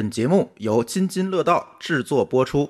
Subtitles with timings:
[0.00, 2.66] 本节目由津津乐道制作播出。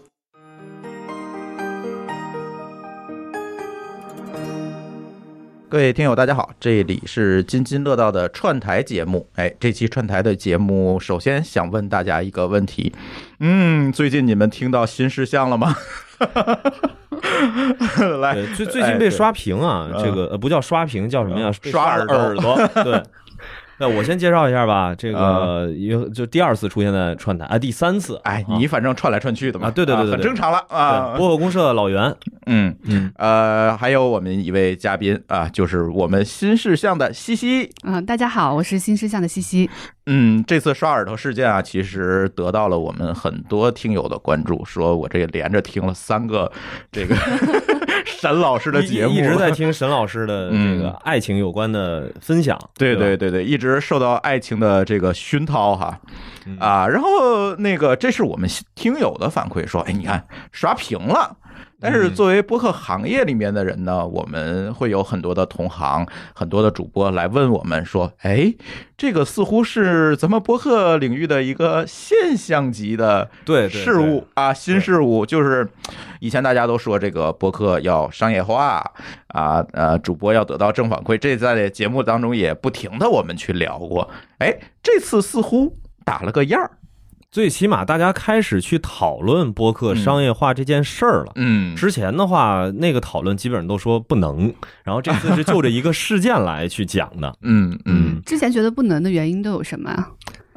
[5.69, 9.29] 各位听友，大家好，这里是津津乐道的串台节目。
[9.37, 12.93] 哎，这期串台的节目，首先想问大家一个问题：
[13.39, 15.73] 嗯，最近你们听到新事项了吗？
[18.21, 21.53] 来，最最近被刷屏啊，哎这个呃不叫刷屏，叫什么呀？
[21.53, 22.57] 刷耳朵耳朵。
[22.83, 23.01] 对，
[23.81, 28.21] 那我先介绍一下吧，这个有就第二次出现在串台啊，第三次。
[28.25, 31.19] 哎，啊你反正串来串去的嘛，啊对对对很正常了啊对。
[31.19, 37.71] 播客公社的老袁，嗯，嗯，呃，还有我们一位嘉宾啊，就是我们新事项的西西。
[37.83, 39.71] 嗯，大家好，我是新事项的西西。
[40.05, 46.53] 嗯，这次刷耳朵事件啊，其实得到了我们很多听友的关注，说我这连着听了三个
[46.93, 47.17] 这个
[48.21, 52.59] 沈老师的节目，一一直在听沈老师的这个嗯爱情有关的分享。
[52.77, 55.99] 对对对对，一直受到爱情的这个熏陶哈。
[56.45, 56.59] 嗯。
[56.59, 61.35] 啊，然后那个这是我们听友的反馈说，哎，你看刷屏了。
[61.81, 62.15] 但是嗯。
[62.15, 68.55] 作为播客行业里面的人呢，我们会有很多的同行、很多的主播来问我们说：“哎，
[68.97, 75.25] 这个似乎是咱们播客领域的一个现象级的对对事物啊，新事物。
[75.25, 75.69] 就是
[76.21, 78.85] 以前大家都说这个播客要商业化
[79.29, 84.11] 啊，呃，主播要得到正反馈，这在节目当中也不停的我们去聊过。
[84.39, 86.71] 哎，这次似乎打了个样儿，
[87.31, 91.33] 最起码大家开始去讨论播客商业化这件事儿了。
[91.37, 97.33] 嗯，之前的话，那个讨论基本上都说不能，然后这次是就着一个事件来去讲的。
[97.43, 100.11] 嗯嗯之前觉得不能的原因都有什么啊？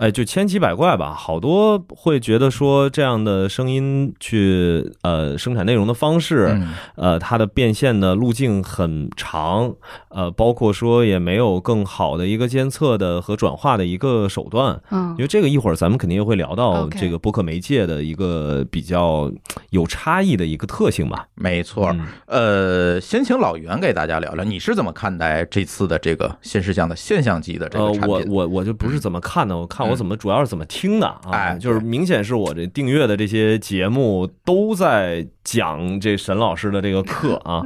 [0.03, 9.73] 哎，就千奇百怪吧，好多会觉得说这样的声音去呃生产内容的方式，嗯呃，它的变现的路径很长，
[10.09, 14.77] 呃，包括说也没有更好的一个监测的和转化的一个手段。
[14.91, 19.31] 嗯因为这个一会儿咱们肯定也会聊到这个播客媒介的一个比较
[19.69, 21.27] 有差异的一个特性吧。
[21.35, 21.87] 没错。
[21.93, 28.09] 嗯呃，先请老袁给大家聊聊，你是怎么看待这次的这个新事项的现象级的这呃个，产品？
[28.09, 37.65] 我我我就不是怎么看的，我看我怎么主要是怎么听的啊，哎就是明显是我这订阅的这些节目都在讲这沈老师的这个课啊。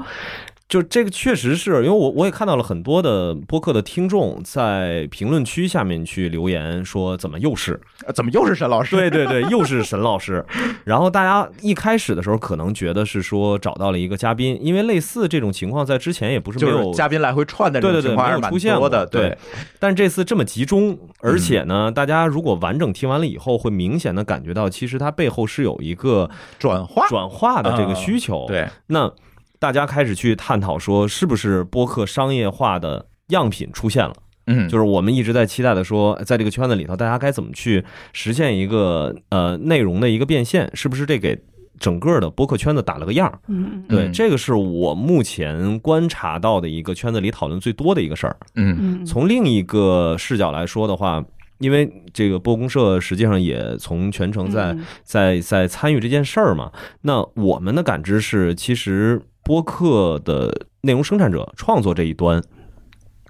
[0.69, 8.95] 就这个确实是因为我我也看到了很多的播客的听众在评论区下面去留言说怎么又是呃怎么又是沈老师？
[8.95, 10.45] 对对对又是沈老师，
[10.83, 19.38] 然后大家一开始的时候可能觉得是说找到了一个嘉宾，因为类似这种情况在之前也不是没就有是嘉宾来回串的这种情况还是蛮有出现过多的，对。
[19.79, 26.29] 但这次这么集中，而且呢，大家如果完整听完了以后，会明显的感觉到，其实它背后是有一个
[26.59, 29.09] 转化，转化的这个需求。，对，那
[29.59, 34.13] 大家开始去探讨说，是不是播客商业化的样品出现了？
[34.47, 40.69] 嗯，就是我们一直在期待的说，在这个圈子里头，大家该怎么去实现一个呃内容的一个变现？
[40.73, 41.38] 是不是这给
[41.79, 43.40] 整个的播客圈子打了个样儿？
[43.50, 48.38] 嗯对，嗯这个是我目前观察到的一个圈子里讨论最多的一个事儿。
[48.56, 51.22] 嗯嗯，从另一个视角来说的话，
[51.59, 62.44] 因为这个播公社实际上也从全程在嗯在在参与这件事儿嘛，那我们的感知是，其实播客的内容生产者创作这一端。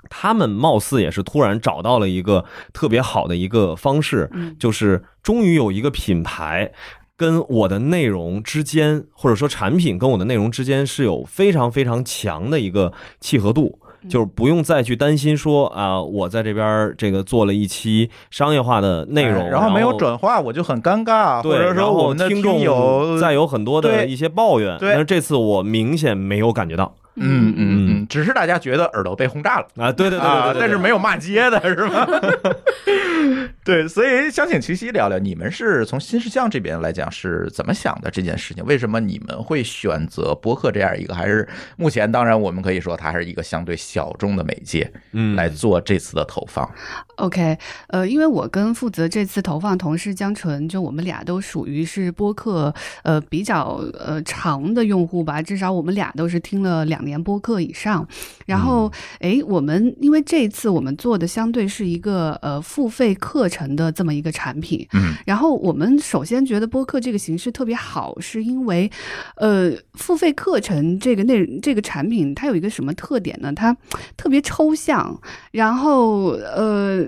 [0.09, 6.71] 他们貌似也是突然找到了一个特别好的一个方式，嗯就是终于有一个品牌
[7.15, 13.79] 跟我的内容之间，或者说产品跟我的内容之间是有非常非常强的一个契合度。
[14.09, 24.89] 就是不用再去担心说啊，我在这边这个做了一期商业化的内容，哎然后没有转化，我就很尴尬，或对，者然后说我们的听众友再有很多的一些抱怨，对。
[24.89, 29.67] 但是这次我明显没有感觉到嗯嗯嗯，只是大家觉得耳朵被轰炸了。
[29.75, 32.07] 啊，对对对但是没有骂街的是吗？
[33.63, 38.63] 对，所以想请齐溪聊聊，你们是从新事项这边来讲是怎么想的这件事情？
[38.65, 41.13] 为什么你们会选择播客这样一个？
[41.13, 46.69] 还是目前当然我们可以说它是一个相对小众的媒介嗯来做这次的投放。
[47.17, 47.57] OK，
[47.87, 52.73] 呃，因为我跟负责这次投放同事江纯，就我们俩都属于是播客
[53.03, 58.07] 呃比较呃长的用户吧，至少我们俩都是听了两年播客以上。
[58.45, 68.91] 然后，诶，我们因为这一次我们做的相对是一个呃付费课程的这么一个产品，嗯，然后我们首先觉得播客这个形式特别好，是因为，
[69.37, 73.51] 呃，付费课程这个内这个产品它有一个什么特点呢？
[73.53, 73.75] 它
[74.15, 75.19] 特别抽象，
[75.51, 77.07] 然后呃。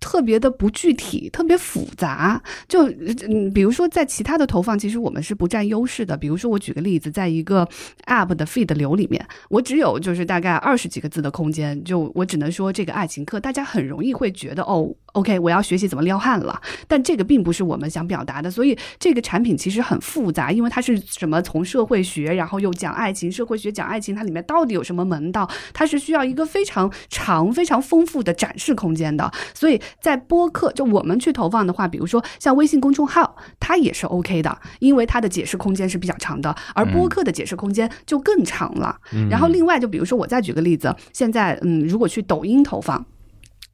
[0.00, 2.42] 特别的不具体，特别复杂。
[2.68, 2.88] 就
[3.28, 6.16] 嗯，比如说在其他的投放，其实我们是不占优势的。
[6.16, 7.68] 比如说我举个例子，在一个
[8.06, 25.48] App 的 feed 流里面，我只有就是大概二十几个字的空间，就我只能说这个爱情课，大家很容易会觉得哦，OK，我要学习怎么撩汉了，但这个并不是我们想表达的，所以这个产品其实很复杂，因为它是什么从社会学，然后又讲爱情，社会学讲爱情，它里面到底有什么门道？
[25.72, 29.30] 它是需要一个非常长、非常丰富的展示空间的。
[29.54, 38.96] 所以在播客，就我们去投放的话，比如说像微信公众号，它也是 OK 的，因为它的解释空间是比较长的，而播客的解释空间就更长了。
[39.30, 43.04] 然后另外，就比如说我再举个例子，现在嗯，如果去抖音投放。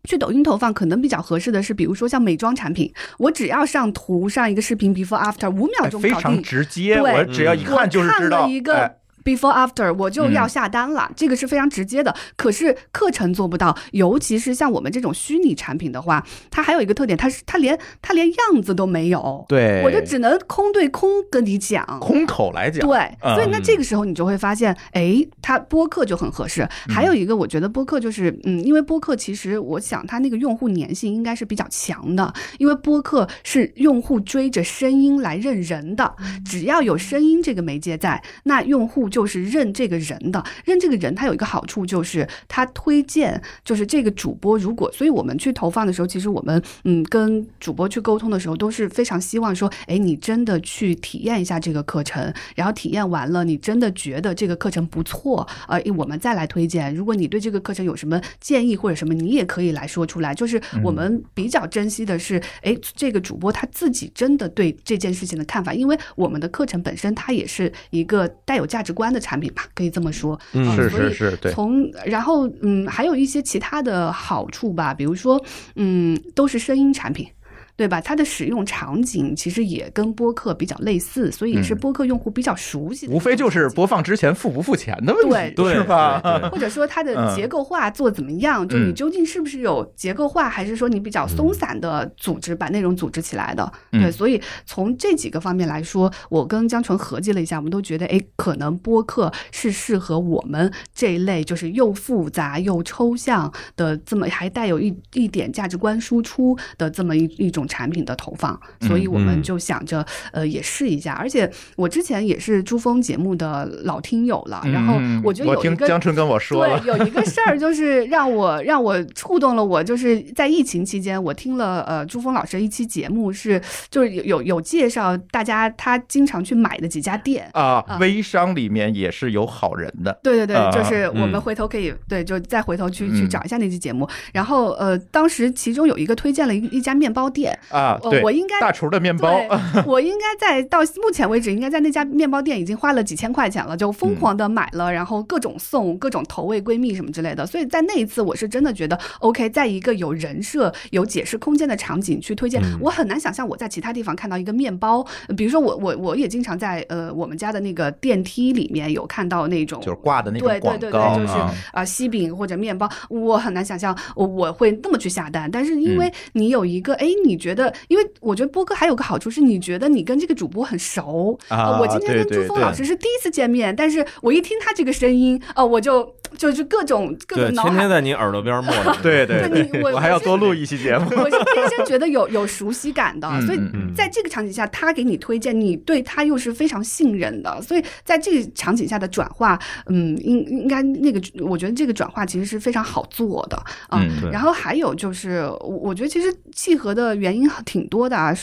[0.04, 6.42] 去抖音投放可能比较合适的是，比如说像美妆产品，我只要上图上一个视频，before after 五秒钟非常搞定。
[6.42, 8.40] 直接，对我只要一看就是知道。
[8.40, 12.14] 看了一个哎 before after，我就要嗯下单了，这个是非常直接的。
[12.36, 21.84] 可是课程做不到，尤其是像我们这种虚拟产品的话，它还有一个特点，它是它连它连样子都没有，对，我就只能空对空跟你讲。
[22.00, 26.68] 空口来讲，对，嗯所以那这个时候你就会发现，哎，它播客就很合适。
[26.88, 40.42] 还有一个，我觉得播客就是，嗯，因为播客其实我想它那个用户粘性应该是比较强的，因为播客是用户追着声音来认人的，只要有声音这个媒介在，那用户就是认这个人的。
[40.64, 56.92] 认这个人，他有一个好处就是他推荐，就是这个主播如果，所以我们去投放的时候，其实我们嗯跟主播去沟通的时候，都是非常希望说，哎，你真的去体验一下这个课程，然后体验完了，你真的觉得这个课程不错，呃，我们再来推荐。
[56.92, 60.34] 如果你对这个课程有什么建议或者什么，你也可以来说出来。
[60.34, 70.38] 就是我们比较珍惜的是，哎，这个主播他自己真的对这件事情的看法，因为我们的课程本身它也是一个带有价值观的产品吧，可以这么说。
[70.52, 75.42] 嗯呃是所以是是，对，从然后嗯，还有一些其他的好处吧，比如说
[75.76, 77.26] 嗯，都是声音产品。
[77.76, 78.00] 对吧？
[78.00, 83.12] 它的使用场景其实也跟播客比较类似，所以也是嗯播客用户比较熟悉的。
[83.12, 86.20] 无非就是播放之前付不付钱的问题，对是吧？
[86.22, 88.66] 对对 或者说它的嗯结构化做怎么样？
[88.68, 93.72] 就你嗯究竟是不是有结构化，还是说你比较松散的组织把内容组织起来的？
[93.92, 111.14] 嗯对，所以从这几个方面来说，我跟江纯合计了一下，我们都觉得，哎，可能播客是适合我们这一类，就是又复杂又抽象的这么，还带有一一点价值观输出的这么一一种产品的投放，所以我们嗯就想着，呃，也试一下。
[111.14, 127.48] 而且我之前也是珠峰节目的老听友了，然后嗯我觉得我听有一个江春跟我说，对，有一个事儿就是让我让我触动了我，就是在疫情期间，我听了呃珠峰老师一期节目是，就是有有有介绍大家他经常去买的几家店。
[127.52, 134.08] 啊啊，微商里面也是有好人的，对对对，啊就是我们嗯回头可以、对，就再回头去去嗯找一下那期节目。
[134.32, 139.48] 然后呃，当时其中有一个推荐了一一家面包店，啊，呃对，我应该大厨的面包，对，
[139.86, 147.46] 我应该在到目前为止，应该在那家面包店已经花了几千块钱了，就疯狂的买了，然后各种送、各种投喂闺蜜什么之类的。
[147.46, 165.50] 所以在那一次，我是真的觉得 OK，在一个有人设、有解释空间的场景去推荐，嗯我很难想象我在其他地方看到一个面包，呃比如说我我我也经常在呃我们家的那个电梯里面有看到那种就是挂的那种对对对就是啊，啊、西饼或者面包，我很难想象我我会那么去下单。
[165.50, 171.38] 但是嗯因为你有一个，哎、你觉得，因为我觉得播客还有个好处是，你觉得你跟这个主播很熟。
[171.48, 178.96] 啊呃我今天跟朱峰老师是第一次见面，但是我一听他这个声音，哦、我就就是各种各，种脑海天天在你耳朵边默 着。
[179.02, 183.58] 对对对你我我还要多录一期节目，我是天生觉得有 有熟悉感的，所以
[183.94, 193.56] 在这个场景下，他给你推荐，你对他又是非常信任的，所以在这个场景下的转化，嗯，应应该那个，我觉得这个转化其实是非常好做的
[193.88, 194.00] 啊。
[194.00, 198.34] 嗯然后还有就是，我我觉得其实契合的原因挺多的啊，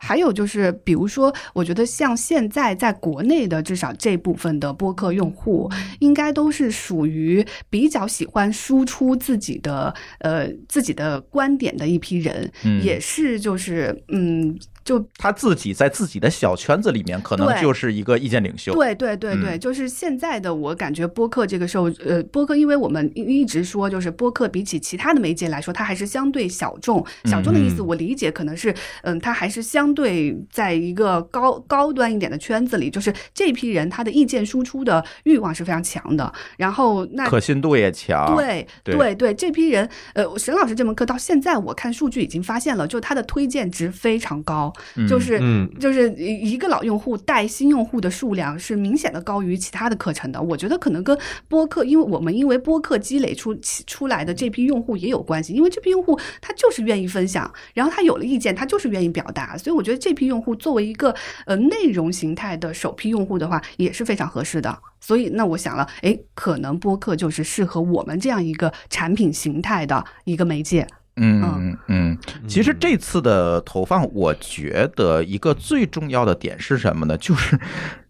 [0.00, 7.35] 还有就是，比如说，我觉得像现在在国内的至少这部分的播客用户，应该都是属于
[7.68, 14.56] 比较喜欢输出自己的呃自己的观点的一批人，嗯也是就是嗯。
[14.86, 18.72] 就他自己在自己的小圈子里面，可能就是一个意见领袖。
[18.72, 27.04] 对对对对，嗯就是现在的我感觉播客这个时候，呃，播客因为我们一一直说，就是播客比起其他的媒介来说，它还是相对小众。
[27.24, 36.32] 小众的意思，嗯我理解可能是，嗯，它还是相对在一个高高端一点的圈子里，就是这批人他的意见输出的欲望是非常强的。
[36.56, 38.36] 然后那可信度也强。
[38.36, 45.38] 对对对对，这批人，呃，沈老师这门课到现在我看数据已经发现了，就他的推荐值非常高，嗯就是。
[45.40, 50.40] 嗯就是一一个老用户带新用户的数量是明显的高于其他的课程的。
[50.40, 51.16] 我觉得可能跟
[51.48, 55.52] 播客，因为我们因为播客积累出起出来的这批用户也有关系。
[55.52, 59.56] 因为这批用户他就是愿意分享，然后他有了意见，他就是愿意表达。
[59.56, 61.14] 所以我觉得这批用户作为一个
[61.44, 64.78] 呃内容形态的首批用户的话，也是非常合适的。
[65.00, 70.86] 所以那我想了，诶，可能播客就是适合我们这样一个产品形态的一个媒介。
[71.16, 77.16] 嗯嗯嗯，其实这次的投放，我觉得一个最重要的点是什么呢？
[77.18, 77.58] 就是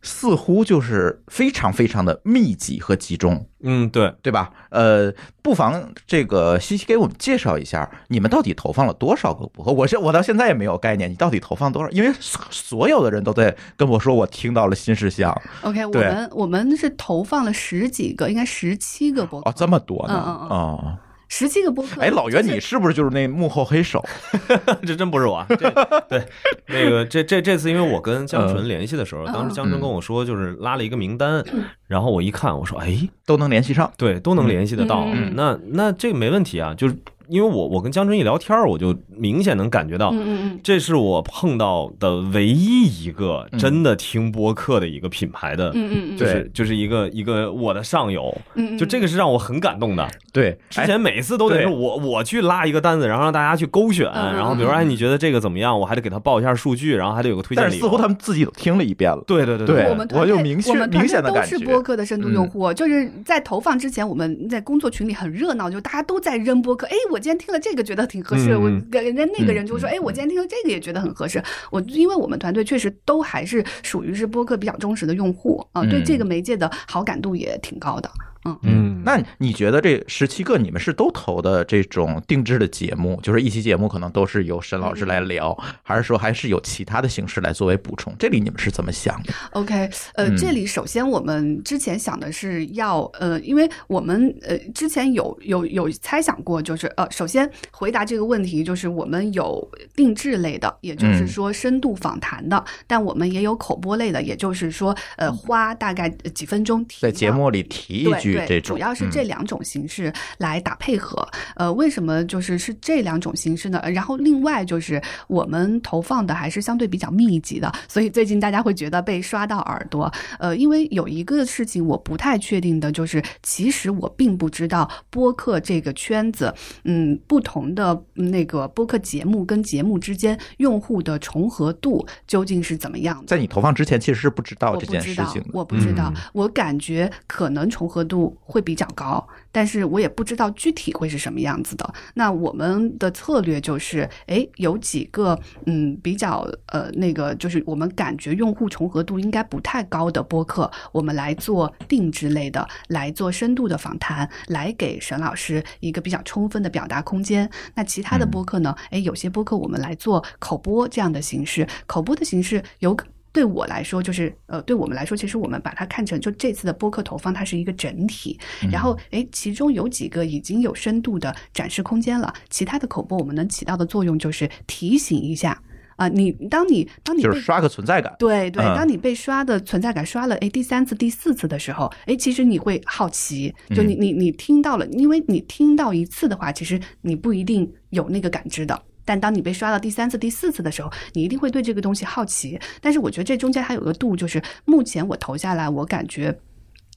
[0.02, 4.50] 似乎就是非常非常的密集和集中，嗯，对，对吧？
[4.70, 9.70] 呃，不妨这个西西给我们介绍一下，你们到底投放了多少个博客？
[9.70, 11.88] 我是我到现在也没有概念，你到底投放多少？
[11.90, 15.32] 因为所所有的人都在跟我说，我听到了新事项
[15.62, 20.98] OK，我们我们是投放了十几个，应该十七个播客哦，这么多呢嗯嗯嗯哦。
[21.28, 22.00] 十七个播客。
[22.00, 24.04] 哎，老袁，你是不是就是那幕后黑手？
[24.86, 25.44] 这真不是我
[26.08, 26.24] 对
[26.68, 31.44] 那个这这这次，因为我跟江纯联系的时候，嗯当时江纯跟我说，就是拉了一个名单，
[31.86, 33.90] 然后我一看，我说，哎，都能联系上。
[33.96, 36.96] 对，都能联系得到那那这个没问题啊，就是
[37.28, 40.10] 因为我我跟江春一聊天儿，我就明显能感觉到。
[40.10, 48.36] 嗯嗯嗯，这是我碰到的唯一一个真的听播客的一个品牌的，嗯嗯嗯，就是就是一个一个我的上游，
[48.78, 50.08] 就这个是让我很感动的。
[50.32, 57.70] 对，之前每次都得是我我去拉一个单子，然后让大家去勾选，然后比如说哎你觉得这个怎么样，我还得给他报一下数据，然后还得有个推荐理。
[57.70, 59.22] 但是似乎他们自己都听了一遍了。
[59.26, 66.86] 对对对对我们我就明确我们团明显的队都是感觉播客的深度用户，就是在投放之前，我们在工作群里很热闹，就大家都在扔播客。
[66.86, 71.42] 哎，我今天听了这个觉得挺合适，嗯我跟人家那个人就说，嗯哎，我今天听了这个也觉得很合适。
[71.70, 78.10] 我因为我们团队确实都还是属于是播客比较忠实的用户啊，对嗯这个媒介的好感度也挺高的。
[78.46, 78.58] 嗯。
[78.62, 88.14] 嗯，那你觉得这十七个你们是都投的这种定制的节目，就是一期节目可能都是由沈老师来聊，还是说还是有其他的形式来作为补充？
[88.18, 90.36] 这里你们是怎么想的？OK，呃，嗯。
[90.36, 101.28] 这里首先我们之前想的是要呃，因为我们呃之前有有有猜想过，就是呃，首先回答这个问题，就是我们有定制类的，也就是嗯。
[101.28, 111.26] 说深度访谈的，但我们也有口播类的，也就是说呃花大概几分钟提在节目里提一对对，句这种，主要是这嗯两种形式来打配合。
[111.56, 113.78] 呃，为什么就是是这两种形式呢？
[113.80, 120.12] 呃然后另外就是我们投放的还是相对比较密集的，所以最近大家会觉得被刷到耳朵。
[120.38, 126.52] 呃，因为有一个事情我不太确定的，就是其实我并不知道播客这个圈子，
[126.84, 133.26] 嗯，不同的那个播客节目跟节目之间用户的重合度究竟是怎么样的。
[133.26, 135.48] 在你投放之前其实是不知道我这件不知道事情的，。
[135.52, 141.94] 我不知道嗯，我感觉可能重合度会比较高，但是我也不知道具体会是什么样子的。
[142.14, 157.50] 那我们的策略就是，哎，有几个嗯比较呃那个，就是我们感觉用户重合度应该不太高的播客，我们来做定制类的，来做深度的访谈，来给沈老师一个比较充分的表达空间。
[157.74, 158.74] 那其他的嗯播客呢？
[158.90, 162.96] 哎，有些播客我们来做口播这样的形式，口播的形式有。
[163.36, 168.38] 对我来说，就是呃，对我们来说，其实我们把它看成就这次的播客投放，它是一个整体。
[168.72, 175.62] 然后，哎，其中有几个已经有深度的展示空间了，其他的口播我们能起到的作用就是提醒一下
[175.96, 178.14] 啊、你当你当你被就是刷个存在感。
[178.18, 188.82] 对对，嗯当你被刷的存在感刷了，哎，第三次、第四次的时候，哎，其实你会好奇，就你你你听到了，因为你听到一次的话，其实你不一定有那个感知的。
[189.06, 192.60] 但当你被刷到第三次、第四次的时候，你一定会对这个东西好奇。
[192.82, 196.38] 但是我觉得这中间还有个度，就是目前我投下来，我感觉。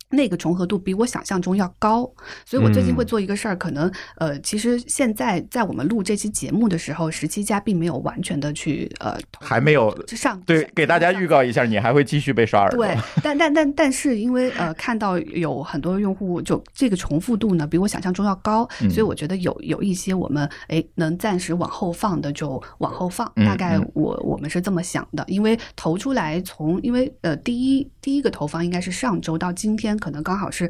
[0.09, 2.09] 那个重合度比我想象中要高，
[2.45, 12.85] 所以我最近会做一个事儿，可能呃，其实现在在我们录这期节目的时候，十七家并没有完全的去呃，还没有上对，给大家预告一下，你还会继续被刷耳朵。
[12.85, 18.89] 对， 但但但但是因为呃看到有很多用户就这个重复度呢比我想象中要高，嗯。
[18.89, 23.91] 所以我觉得有有一些我们哎能暂时往后放的就往后放，嗯大概嗯。
[23.93, 30.69] 我我们是这么想的，因为投出来从因为呃第一第一个投放应该是上周到今天可能刚好是。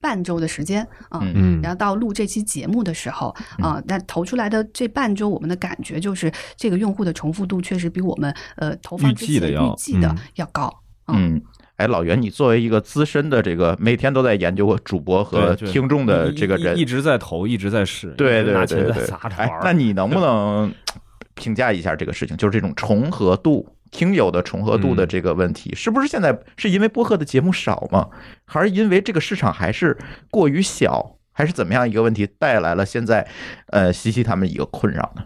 [0.00, 10.70] 半周的时间啊，嗯嗯然后到录这期节目的时候啊，那投出来的这半周，我们的感觉就是这个用户的重复度确实比我们呃投放之前预计的要预计的嗯要高。
[11.08, 11.40] 嗯，
[11.76, 19.50] 哎，老袁，你作为一个资深的这个每天都在研究主播和听众的这个人一一，直在投，一直在试，对对对对钱在砸着哎。
[19.62, 20.70] 那你能不能
[21.32, 22.36] 评价一下这个事情？
[22.36, 23.66] 就是这种重合度。
[23.94, 28.08] 听友的重合度的这个问题，是不是现在是因为播客的节目少吗？
[28.44, 29.96] 还是因为这个市场还是
[30.32, 33.28] 过于小，还是怎么样一个问题带来了现在
[33.68, 35.22] 呃西西他们一个困扰呢？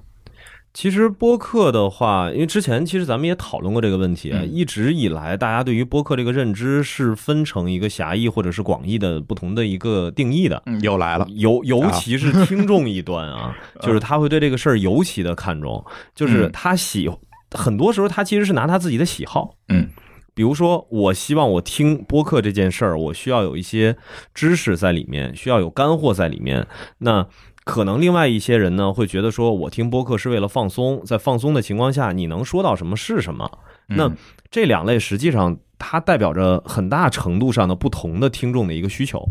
[0.75, 10.63] 其实播客的话，因为之前其实咱们也讨论过这个问题一直以来大家对于播客这个认知是分成一个狭义或者是广义的不同的一个定义的。
[10.67, 15.83] 嗯，又来了，尤尤其是 听众一端啊，就是他会对这个事儿尤其的看重，
[16.15, 17.11] 就是嗯他喜，
[17.50, 19.88] 很多时候他其实是拿他自己的喜好，嗯，
[20.35, 23.97] 比如说我希望我听播客这件事儿，我需要有一些
[24.35, 26.67] 知识在里面，需要有干货在里面，
[26.99, 27.26] 那。
[27.64, 33.59] 可能另外一些人呢会觉得说，我听播客是为了放松，在放松的情况下，你能说到什么是什么。
[33.88, 34.17] 那嗯
[34.50, 39.23] 这两类实际上它代表着很大程度上的不同的听众的一个需求。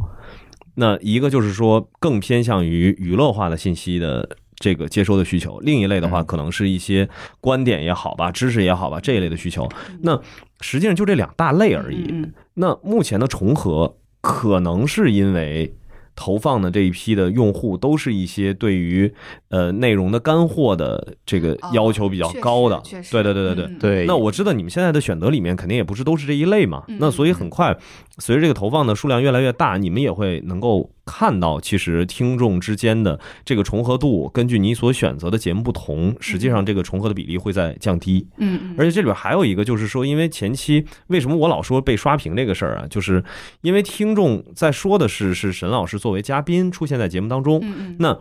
[0.76, 6.26] 那一个就是说更偏向于娱乐化的信息的这个接收的需求，另一类的话嗯。
[6.26, 7.08] 可能是一些
[7.40, 9.68] 观点也好吧，知识也好吧这一类的需求。
[10.02, 10.20] 那
[10.62, 12.06] 实际上就这两大类而已。
[12.10, 15.76] 嗯那目前的重合，可能是因为
[16.16, 19.14] 投放的这一批的用户都是一些对于
[19.50, 23.66] 呃内容的干货的这个哦要求比较高的，确实对对对对对。
[23.68, 27.78] 嗯对，那我知道你们现在的选择里面肯定也不是都是这一类嘛，嗯那所以很快
[28.18, 38.28] 随着这个投放的数量越来越大，你们也会能够看到，其实听众之间的这个重合度，根据你所选择的节目不同，实际上这个重合的比例会在降低。
[38.38, 43.24] 嗯嗯，而且这里边还有一个，就是说，因为前期为什么我老说被刷屏这个事儿啊，就是
[43.62, 47.64] 因为听众在说的是是沈老师作为嘉宾出现在节目当中，
[48.00, 48.20] 那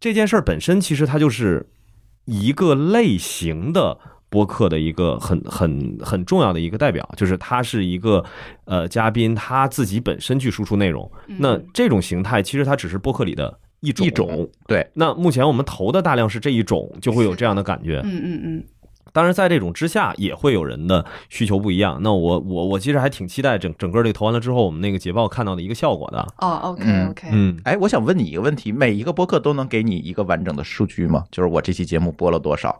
[0.00, 1.68] 这件事儿本身其实它就是
[2.24, 3.98] 一个类型的。
[4.34, 8.24] 播客的一个很很很重要的一个代表，就是他是一个
[8.64, 11.08] 呃嘉宾，他自己本身去输出内容。
[11.28, 14.04] 嗯那这种形态其实它只是播客里的一种。
[14.04, 18.00] 一种对，那目前我们投的大量是这一种，就会有这样的感觉。
[18.04, 18.64] 嗯嗯嗯
[19.12, 22.00] 当然，在这种之下，也会有人的需求不一样。
[22.02, 26.26] 那我我我其实还挺期待整整个这个投完了之后，我们那个捷报看到的一个效果的。
[26.38, 31.22] 哦，OK 嗯 OK，嗯，哎，我想问你一个问题：每一个播客都能给你一个完整的数据吗？
[31.30, 32.76] 就是我这期节目播了多少？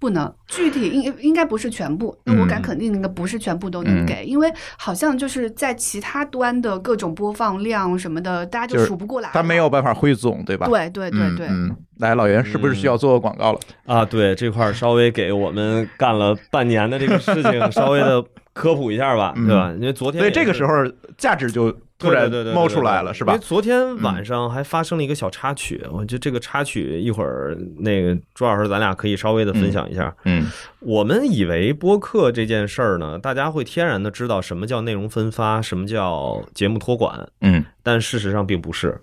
[0.00, 9.32] 不能具体应应该不是全部，那我敢肯定，那个不是全部都能给，因为好像就是在其他端的各种播放量什么的，大家就就是数不过来了。
[9.34, 10.66] 它没有办法汇总，对吧？
[10.66, 13.60] 对对对对，嗯，嗯来，老袁是不是需要做个广告了？
[13.86, 19.72] 啊，对这块儿稍微给我们干了半年的这个事情， 稍微的科普一下吧，嗯对吧？
[19.78, 20.72] 因为昨天所以这个时候
[21.16, 23.44] 价值就突然冒出来了，是吧因为？
[23.44, 30.14] 昨天晚上还发生了一个小插曲，我觉得这个插曲一会儿那个朱老师咱俩可以稍微的分享一下。
[30.24, 30.46] 嗯
[30.80, 38.98] 我们以为播客这件事儿呢，大家会天然的知道什么叫内容分发，什么叫节目托管，嗯但事实上并不是。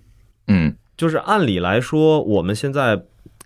[0.48, 3.04] 嗯就是按理来说，我们现在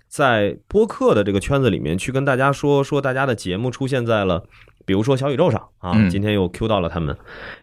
[0.08, 4.42] 在播客的这个圈子里面去跟大家说说，大家的节目出现在了，
[4.84, 7.16] 比如说小宇宙上啊，嗯今天又 Q 到了他们，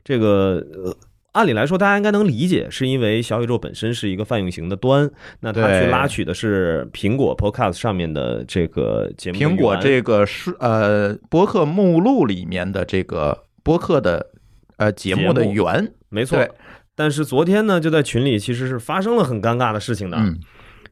[0.06, 0.95] 这个呃。
[1.34, 5.10] 按理来说，大家应该能理解，是因为小宇宙本身是一个泛用型的端，
[5.41, 9.38] 那它去拉取的是苹果 Podcast 上面的这个节目。
[9.38, 14.25] 苹果这个是呃播客目录里面的这个播客的
[14.78, 16.49] 呃节目的源，没错对。
[16.99, 20.38] 但是昨天呢，就在群里其实是发生了很尴尬的事情的，嗯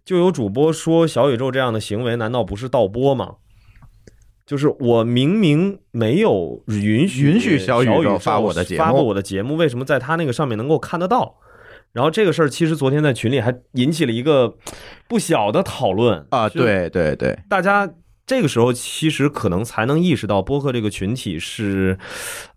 [0.05, 3.35] 就有主播说小宇宙这样的行为难道不是盗播吗？
[4.45, 11.35] 就是我明明没有允许允许小宇宙发我的节目发过我的节目，为什么在他那个上面能够看得到？
[11.91, 14.55] 然后这个事儿其实昨天在群里还引起了一个
[15.09, 17.85] 不小的讨论啊，对对对，大家
[18.27, 21.97] 这个时候其实可能才能意识到播客这个群体是，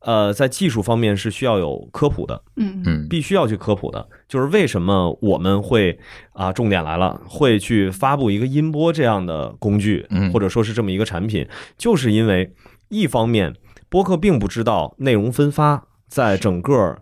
[0.01, 2.83] 呃，在技术方面是需要有科普的，嗯。
[2.85, 3.05] 嗯。
[3.05, 5.97] 嗯必须要去科普的，就是为什么我们会
[6.33, 10.33] 啊，重点来了，会去发布一个音波这样的工具，嗯。
[10.33, 11.47] 或者说是这么一个产品，
[11.79, 12.53] 就是因为
[12.89, 13.55] 一方面
[13.89, 16.99] 播客并不知道内容分发在整个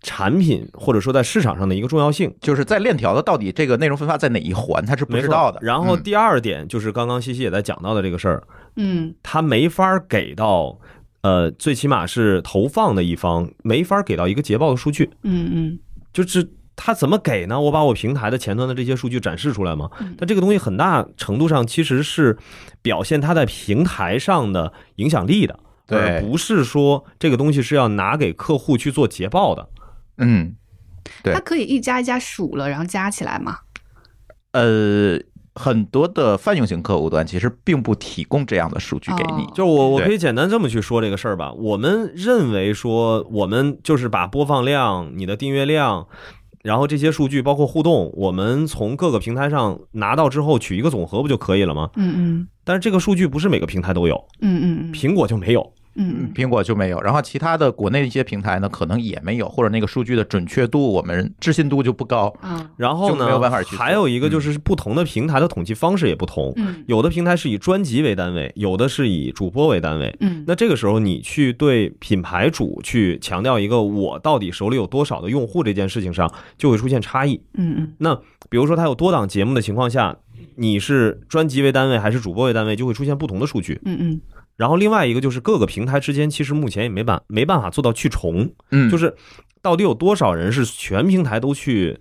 [0.00, 2.34] 产品或者说在市场上的一个重要性。
[2.40, 5.58] 就是在链条的到底这个内容分发在哪一环，他是不知道的。
[5.60, 8.42] 嗯然后第二点就是刚刚西西也在讲到的这个事儿，
[8.76, 10.78] 嗯他没法给到，
[11.22, 15.78] 呃，最起码是投放的一方没法给到一个捷报的数据，嗯嗯
[16.12, 17.60] 就是他怎么给呢？
[17.60, 20.14] 我把我平台的前端的这些数据展示出来吗嗯？
[20.16, 22.38] 但这个东西很大程度上其实是
[22.80, 29.68] 表现它在平台上的影响力的，对而不是说这个东西是要拿给客户去做捷报的。
[30.18, 30.54] 嗯，
[31.22, 33.58] 对它可以一家一家数了，然后加起来嘛。
[34.52, 35.18] 呃，
[35.54, 39.42] 很多的泛用型客户端其实并不提供这样的数据给你。
[39.42, 41.52] 哦就是我我可以简单这么去说这个事儿吧。
[41.52, 46.06] 我们认为说，我们就是把播放量、你的订阅量，
[46.62, 51.90] 然后这些数据包括互动，我们从各个平台上拿到之后取一个总和不就可以了吗？
[51.96, 55.72] 嗯嗯但是这个数据不是每个平台都有，嗯嗯苹果就没有。
[55.98, 62.32] 嗯苹果就没有，然后其他的国内一些平台呢，可能也没有，或者那个数据的准确度，我们置信度就不高。
[62.42, 70.16] 嗯然后呢，没有办法去还有一个就是不同的平台的统计方式也不同，嗯有的平台是以专辑为单位，有的是以主播为单位。
[70.20, 77.40] 嗯那这个时候，你去对品牌主去强调一个我到底手里有多少的用户这件事情上，就会出现差异。
[77.54, 78.14] 嗯嗯那
[78.48, 80.16] 比如说，它有多档节目的情况下，
[80.56, 83.80] 你是专辑为单位还是主播为单位，就会出现不同的数据。
[83.84, 84.20] 嗯嗯
[84.58, 89.16] 然后另外一个就是各个平台之间，其实目前也没办没办法做到去重，嗯，就是是
[89.62, 92.00] 到底有多少人是全平台都去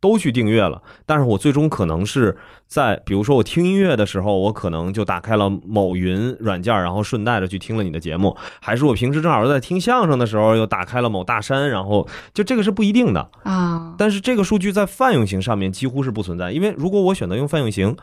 [0.00, 2.36] 都去订阅了，但是我最终可能是
[2.66, 13.30] 在比如说我听音乐的时候，我可能就打开了某云软件，然后顺带着去听了你的节目，还是我平时正好在听相声的时候又打开了某大山，然后就这个是不一定的。
[13.44, 17.96] 啊，但是这个数据在泛用型上面几乎是不存在，因为如果我选择用泛用型，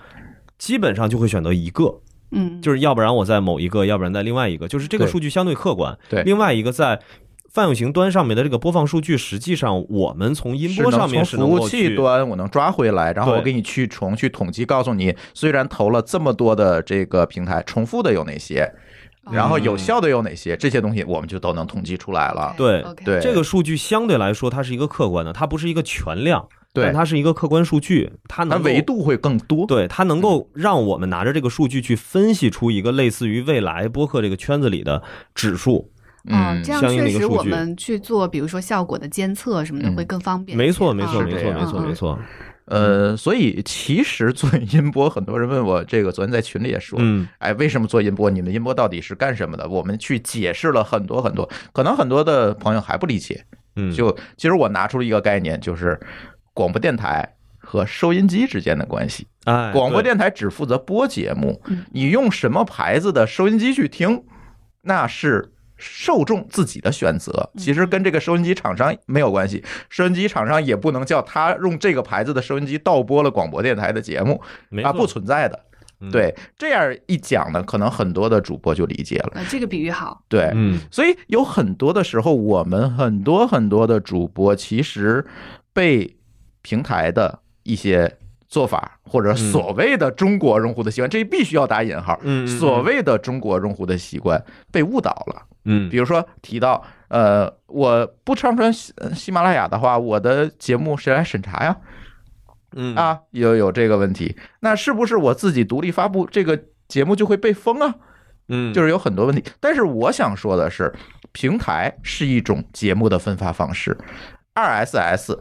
[0.58, 5.98] 基本上就会选择一个，嗯，就是要不然我在某一个，要不然在另外一个，就是这个数据相对客观。
[6.10, 7.00] 对另外一个在
[7.54, 18.62] 泛用型端上面的这个播放数据，实际上我们从音波上面是是能从服务器端我能抓回来，然后我给你去重去统计，告诉你虽然投了这么多的这个平台，重复的有哪些，
[19.26, 22.56] 哦然后有效的有哪些，这些东西我们就都能统计出来了。
[22.58, 29.66] 对对这个数据相对来说它是一个客观的，它不是一个全量，对但它是一个客观数据，它它能够维度会更多。
[29.66, 35.02] 对，它能够让我们拿着这个数据去分析出一个类似于未来播客这个圈子里的
[35.36, 35.92] 指数。
[36.26, 40.58] 哦，嗯这样相应的确实一个数据我们去做，比如说效果的监测什么的嗯会更方便。
[40.58, 42.20] 没错，没错，啊没错，没错，嗯没错。
[42.66, 48.30] 呃，所以其实做音波，很多人问我这个，昨天在群里也说，嗯哎，为什么做音波？
[48.30, 49.68] 你们音波到底是干什么的？
[49.68, 53.44] 我们去解释了很多很多，可能很多的朋友还不理解。
[53.76, 56.00] 嗯，就其实我拿出了一个概念，就是
[56.54, 59.28] 广播电台和收音机之间的关系。
[59.46, 64.24] 哎，广播电台只负责播节目嗯，你用什么牌子的收音机去听，
[64.82, 65.54] 那是。
[65.84, 69.64] 受众自己的选择，其实跟这个收音机厂商没有关系。
[69.90, 74.40] 收音机厂商也不能叫他用这个牌子的收音机盗播了广播电台的节目
[74.84, 75.60] 啊，不存在的。
[76.00, 79.32] 嗯对，这样一讲呢，可能很多的主播就理解了。
[79.34, 80.24] 呃，这个比喻好。
[80.30, 85.26] 对，嗯所以有很多的时候，我们很多很多的主播其实
[85.74, 86.16] 被
[86.62, 92.20] 平台的一些做法，或者所谓的中国用户的习惯，这必须要打引号，
[92.60, 95.44] 所谓的中国用户的习惯被误导了。
[95.64, 101.78] 嗯比如说提到，呃，我不上传喜呃喜马拉雅的话，我的节目谁来审查呀？
[102.76, 107.96] 嗯啊，有有这个问题，那是不是我自己独立发布这个节目就会被封啊？
[108.48, 109.44] 嗯就是有很多问题。
[109.60, 110.92] 但是我想说的是，
[111.32, 113.96] 平台是一种节目的分发方式
[114.56, 115.38] ，RSS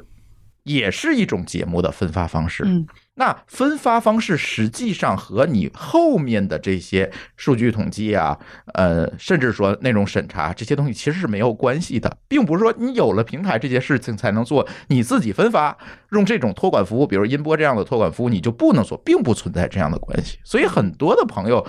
[0.65, 2.63] 也是一种节目的分发方式。
[2.67, 8.39] 嗯，那分发方式实际上和你后面的这些数据统计啊，
[8.75, 15.77] 呃，甚至说内容审查这些东西其实是没有关系的，并不是说你有了平台这些事情才能做，你自己分发
[16.13, 20.39] 用这种托管服务，比如音波这样的托管服务，你就不能做，并不存在这样的关系。
[20.45, 21.67] 所以很多的朋友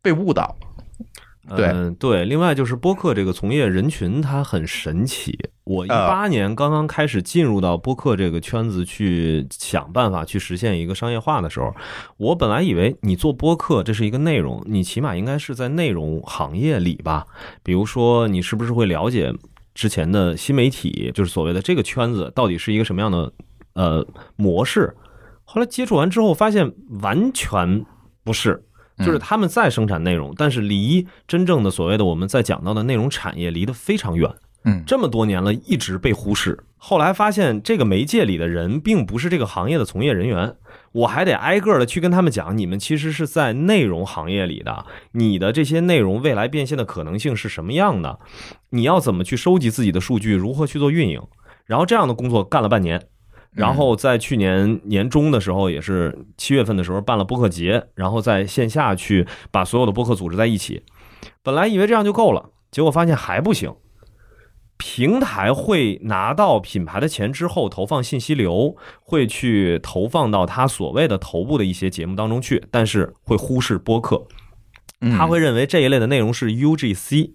[0.00, 0.71] 被误导了。
[1.48, 2.24] 对嗯，对。
[2.24, 5.38] 另外就是播客这个从业人群，它很神奇。
[5.64, 11.74] 我一呃八年刚刚开始进入到播客这个圈子，去想办法去实现一个商业化的时候，
[12.16, 17.26] 我本来以为你做播客这是一个内容，你起码应该是在内容行业里吧。
[17.62, 19.32] 比如说，你是不是会了解
[19.74, 23.32] 之前的新媒体，就是所谓的这个圈子到底是一个什么样的
[23.74, 24.94] 呃模式？
[25.44, 27.84] 后来接触完之后，发现完全
[28.24, 28.64] 不是。
[29.04, 34.30] 就是他们在生产内容，但是离真正的所谓的我们在讲到的内容产业离得非常远。
[34.64, 36.56] 嗯，这么多年了，一直被忽视。
[36.76, 40.54] 后来发现这个媒介里的人并不是这个行业的从业人员，
[40.92, 48.20] 我还得挨个的去跟他们讲，你们其实是在内容行业里的，你的这些内容未来变现的可能性是什么样的？
[48.70, 51.20] 你要怎么去收集自己的数据，如何去做运营？
[51.66, 53.02] 然后这样的工作干了半年。
[53.54, 60.82] 然后在去年年中的时候，也是七月份的时候办了播客节，然后在线下去把所有的播客组织在一起。
[61.42, 63.74] 本来以为这样就够了，结果发现还不行。
[64.78, 74.26] 平台会拿到品牌的钱之后，投放信息流，会去投放到他所谓的头部的一些节目当中去，但是会忽视播客。
[75.00, 77.32] 嗯他会认为这一类的内容是 UGC，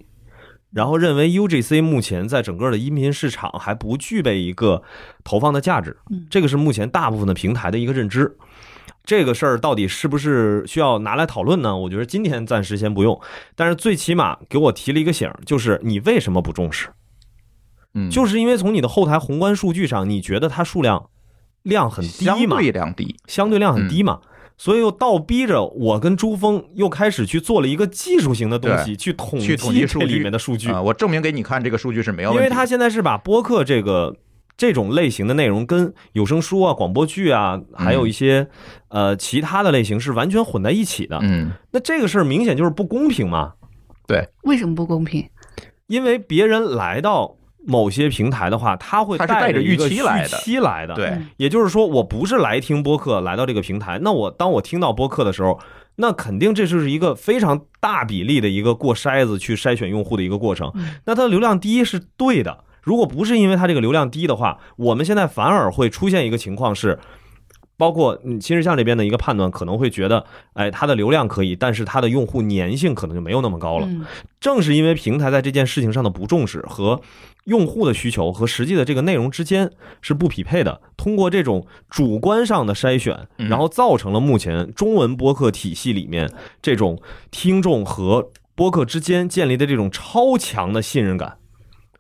[0.72, 4.84] 然后认为 UGC 目前在整个的音频市场还不具备一个
[5.24, 8.38] 投放的价值嗯，这个是目前大部分的平台的一个认知。
[9.04, 11.78] 这个事儿到底是不是需要拿来讨论呢？
[11.78, 13.20] 我觉得今天暂时先不用，
[13.56, 16.90] 但是最起码给我提了一个醒，就是你为什么不重视？
[17.94, 21.10] 嗯，就是因为从你的后台宏观数据上，你觉得它数量
[21.64, 23.16] 量很低嘛相嘛，对量低。
[23.28, 24.20] 相对量很低嘛，
[24.58, 32.44] 所以又倒逼着我跟朱峰又开始去做了一个技术型的东西，去统计这里面的数据，啊，我证明给你看，这个数据是没有问题。
[32.44, 34.18] 因为他现在是把播客这个。
[34.60, 38.48] 这种类型的内容跟有声书啊、广播剧啊，还有一些
[38.88, 41.20] 呃其他的类型是完全混在一起的。
[41.22, 43.54] 嗯，那这个事儿明显就是不公平嘛，
[44.08, 45.30] 对为什么不公平？
[45.86, 47.36] 因为别人来到
[47.68, 50.96] 某些平台的话，他会带着预期来的预期来的。
[50.96, 55.60] 对，嗯也就是说，我不是来听播客来到这个平台，那我当我听到播客的时候，
[55.98, 60.72] 那肯定这就是一个非常大比例的一个过筛子去筛选用户的一个过程。
[60.76, 62.64] 嗯那它的流量低是对的。
[62.82, 66.98] 如果不是因为它这个流量低的话，我们现在反而会出现一个情况是。
[67.78, 73.88] 包括嗯，新日向这边的一个判断可能会觉得，哎，它的流量可以，但是它的用户粘性可能就没有那么高了。
[73.88, 74.04] 嗯
[74.40, 77.02] 正是因为平台在这件事情上的不重视和
[77.46, 91.38] 用户的需求和实际的这个内容之间是不匹配的，通过这种主观上的筛选，嗯然后造成了目前中文播客体系里面这种听众和播客之间建立的这种超强的信任感。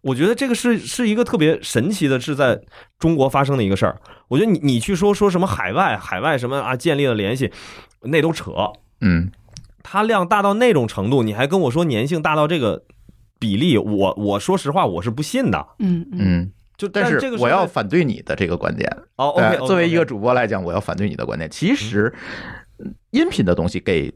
[0.01, 2.59] 我觉得这个是是一个特别神奇的，是在
[2.99, 3.99] 中国发生的一个事儿。
[4.27, 7.51] 我觉得你你去说说什么海外海外什么啊建立了联系，
[8.01, 8.51] 那都扯。
[9.01, 9.31] 嗯，
[9.83, 12.83] 它量大到那种程度，你还跟我说粘性大到这个
[13.39, 15.65] 比例，我我说实话我是不信的。
[15.79, 18.89] 嗯嗯嗯，就但这个是我要反对你的这个观点。
[19.15, 21.49] 哦对，OK，作为一个主播来讲，我要反对你的观点。
[21.49, 22.13] 其实，
[23.11, 24.13] 音频的东西给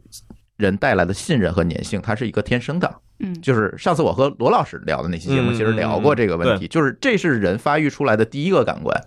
[0.57, 2.93] 人带来的信任和粘性，它是一个天生的。
[3.21, 8.99] 嗯就是上次我和罗老师聊的那期节目，嗯其实聊过这个问题，就是这是人发育出来的第一个感官。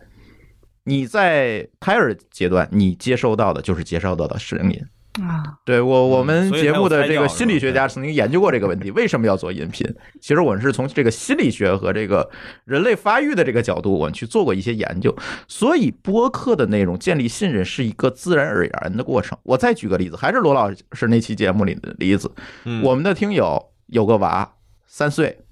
[0.84, 4.80] 你在胎儿阶段，你接收到的就是接收到的声音。
[5.22, 9.86] 啊，对我，我们节目的这个心理学家曾经研究过这个问题， 为什么要做音频？
[10.20, 12.28] 其实我们是从这个心理学和这个
[12.64, 15.16] 人类发育的这个角度，我们去做过一些研究。
[15.46, 19.38] 所以播客的内容建立信任是一个自然而然的过程。
[19.44, 22.28] 我再举个例子，还是罗老师那期节目里的例子，
[22.64, 25.44] 嗯我们的听友有个娃三岁，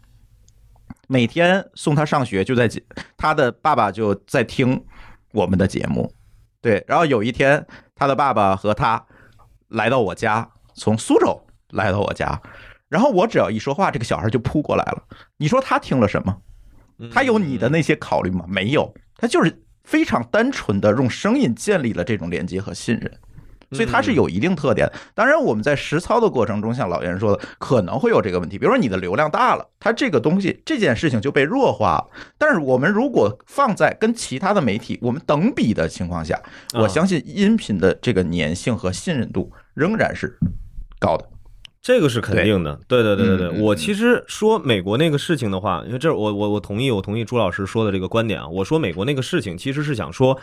[1.09, 2.83] 每天送他上学就在节
[3.17, 4.85] 他的爸爸就在听
[5.33, 6.13] 我们的节目，
[6.61, 9.05] 对，然后有一天他的爸爸和他
[9.69, 12.41] 来到我家，从苏州来到我家，
[12.89, 15.05] 然后我只要一说话，这个小孩就扑过来了。
[15.37, 16.43] 你说他听了什么？
[16.99, 18.45] 嗯他有你的那些考虑吗？
[18.47, 23.11] 没有，他就是非常单纯的用声音建立了这种连接和信任。
[23.73, 24.93] 所以它是有一定特点的。
[25.15, 28.59] 当然，我们在实操的过程中，像老袁说的，可能会有这个问题。
[28.59, 32.09] 比如说你的流量大了，它这个东西这件事情就被弱化了。
[32.39, 36.41] 但是我们如果放在跟其他的媒体我们等比的情况下，
[36.75, 40.39] 我相信音频的这个粘性和信任度仍然是
[40.99, 41.29] 高的。
[41.81, 43.61] 这个是肯定的，对对对对对。
[43.61, 48.47] 我其实说美国那个事情的话，因为这我我我同意，我同意朱老师说的这个观点啊。
[48.47, 50.39] 我说美国那个事情，其实是想说，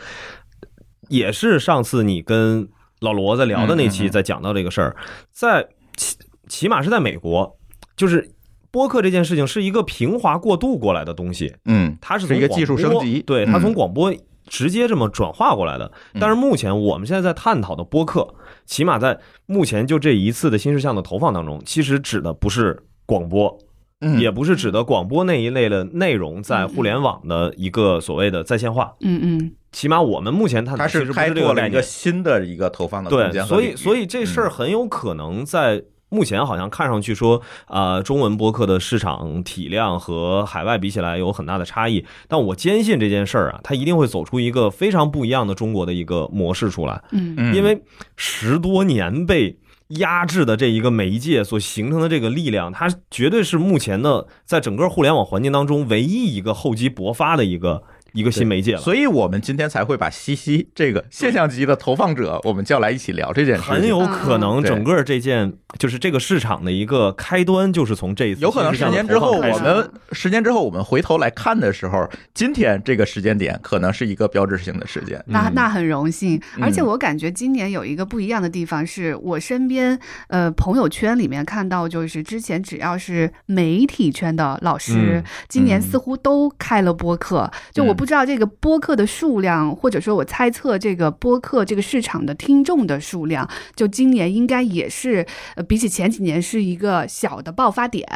[1.08, 2.68] 也是上次你跟
[3.00, 4.96] 老罗在聊的那期在讲到这个事儿，
[5.32, 7.58] 在起起码是在美国，
[7.96, 8.32] 就是
[8.72, 14.14] 播客这件事情是一个平滑过渡过来的东西，嗯，它是一个技术升级对，它嗯从广播
[14.48, 15.92] 直接这么转化过来的。
[16.14, 18.28] 嗯但是目前我们现在在探讨的播客，
[18.66, 23.58] 起码在目前就这一次的新事项的投放当中，其实指的不是广播，
[24.02, 28.94] 嗯也不是指的广播那一类的内容在互联网的一个所谓的在线化。
[29.02, 31.82] 嗯嗯起码我们目前探讨它是其实开拓了一个。
[31.82, 47.84] 新的一个投放的空对，所以所以这事儿很有可能在目前好像看上去说，呃，中文播客的市场体量和海外比起来有很大的差异，但我坚信这件事儿啊，它一定会走出一个非常不一样的中国的一个模式出来，嗯嗯因为
[48.16, 49.58] 十多年被。
[49.98, 58.80] 压制的这一个媒介所形成的这个力量，它绝对是目前的在整个互联网环境当中唯一一个厚积薄发的一个一个新媒介了。
[58.82, 63.62] 所以我们今天才会把西西这个现象级的投放者，我们叫来一起聊这件事。
[63.62, 75.24] 很有可能嗯整个这件就是这个市场的一个开端，就是从这一次有可能十年之后，我们十年之后我们回头来看的时候，今天这个时间点可能是一个标志性的时间。
[75.28, 87.50] 那那很荣幸，嗯而且我感觉今年有一个不一样的地方，是我身边呃朋友圈里面看到，就是之前只要是媒体圈的老师嗯，今年似乎都开了播客。
[87.72, 98.08] 就我不知道这个播客的数量，或者说我猜测这个播客这个市场的听众的数量，就今年应该也是呃比起前几年是一个小的爆发点，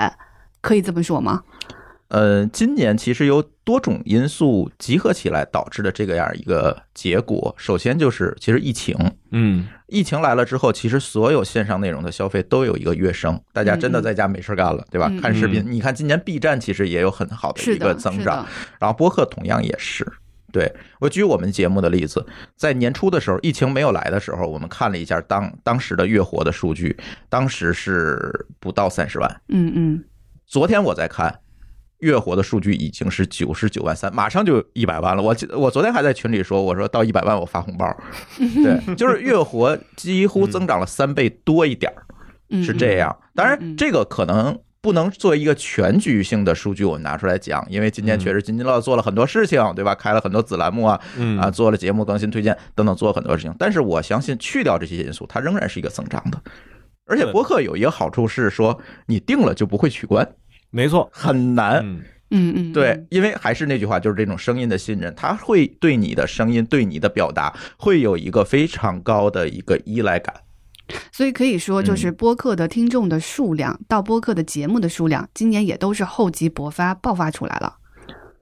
[0.61, 1.43] 可以这么说吗？
[2.09, 7.55] 呃，今年其实由多种因素集合起来导致的这个样一个结果。
[7.57, 8.95] 首先就是其实疫情，
[9.31, 15.19] 嗯疫情来了之后，其实所有线上内容的消费都有一个跃升，大家真的在家没事干了，对吧嗯？
[15.19, 18.45] 看视频，你看今年 B 站其实也有很好的一，个增长，，
[18.79, 20.05] 然后播客同样也是。
[20.51, 22.23] 对我举我们节目的例子，
[22.55, 26.95] 在年初的时候，疫情没有来的时候，我们看了一下当当时的月活的数据，
[27.27, 29.41] 当时是不到三十万。
[29.47, 30.03] 嗯嗯
[30.45, 31.39] 昨天我在看
[32.03, 35.23] 月活的数据已经是九十九万三，马上就一百万了。
[35.23, 37.85] 我记我昨天还在群里说，我说到一百万我发红包。
[38.37, 42.03] 对， 就是月活几乎增长了三倍多一点儿，
[42.49, 43.15] 嗯，是这样。
[43.33, 44.59] 当嗯然，这个可能。
[44.83, 49.95] 不能作为一个全局性的数据，我们拿出来讲，因为今天确实津津乐道做了很多事情，对吧？
[49.95, 53.55] 开了很多子栏目啊，嗯啊，做了节目更新推荐等等，做了很多事情。
[53.57, 56.37] 但是我相信，去掉这些因素，它仍然是一个增长的。
[57.05, 60.29] 而且对播客有一个好处是说，你定了就不会取关，
[60.73, 61.85] 没错，很难。
[61.85, 62.01] 嗯
[62.35, 70.33] 嗯嗯，对，因为还是那句话，就是这种声音的信任，他会对你的声音、对你的表达，会有一个非常高的一个依赖感。
[71.11, 77.75] 所以可以说，就是嗯播客的听众的数量到播客的节目的数量，今年也都是厚积薄发爆发出来了。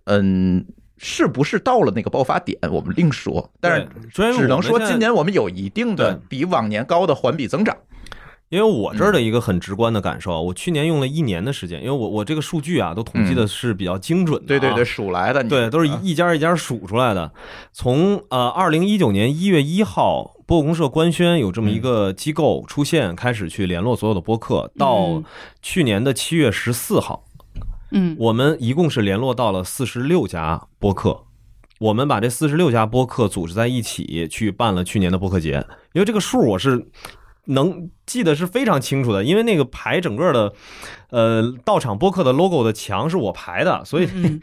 [0.06, 0.66] 嗯，
[0.96, 3.52] 是不是到了那个爆发点，我们另说。
[3.60, 7.76] 但是只能说今年我们有一定的比往年高的环比增长。
[8.52, 17.32] 因为我这儿的一个很直观的感受啊，我去年用了一年的时间，因为我我这个数据啊都统计的是比较精准的、啊对对对，，数来的，对，都是一家一家数出来的。
[17.72, 25.24] 从呃二零一九年一月一号，播客公社官宣有这么一个机构出现，开始去联络所有的播客，到嗯
[25.62, 27.24] 去年的七月十四号，
[27.92, 31.24] 嗯我们一共是联络到了四十六家播客。
[31.80, 35.66] 我们把这四十六家播客组织在一起，去办了去年的播客节。
[35.94, 36.86] 因为这个数我是
[37.46, 40.54] 能记得是非常清楚的，因为那个排整个的，
[41.10, 44.42] 呃，到场播客的 logo 的墙是我排的，所以嗯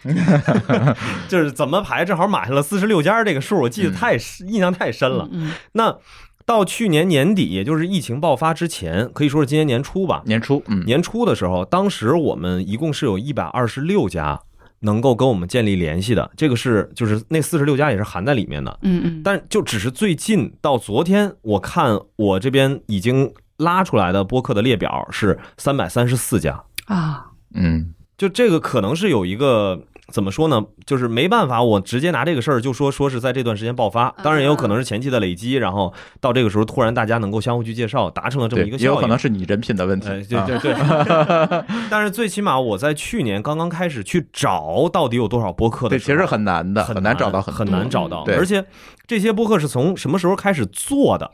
[1.28, 5.28] 就是怎么排，正好码下了四十六家这个数，我记得太深印象太深了。
[5.30, 5.96] 嗯那
[6.44, 10.22] 到去年年底，也就是疫情爆发之前，可以说是今年年初吧。
[10.24, 14.40] 年初，嗯，年初的时候，当时我们一共是有一百二十六家
[14.80, 18.78] 能够跟我们建立联系的，这个是就是那四十六家也是含在里面的。
[18.82, 26.62] 嗯嗯，但就只是最近到昨天，我看我这边已经拉出来的播客的列表是三百三十四家。
[26.86, 29.82] 啊，嗯，就这个可能是有一个
[30.12, 30.62] 怎么说呢？
[30.87, 38.90] 就是没办法，我直接拿这个事儿就说说是在这段时间爆发，当然也有可能是前期的累积，然后到这个时候突然大家能够相互去介绍，达成了这么一个，效应。
[38.90, 40.23] 也有可能是你人品的问题哎，。
[40.29, 48.64] 对啊对对， 但是最起码我在去年刚刚开始去找到底有多少播客的对，其实很难的，很难找到很多难找到，而且
[49.07, 51.31] 这些播客是从什么时候开始做的？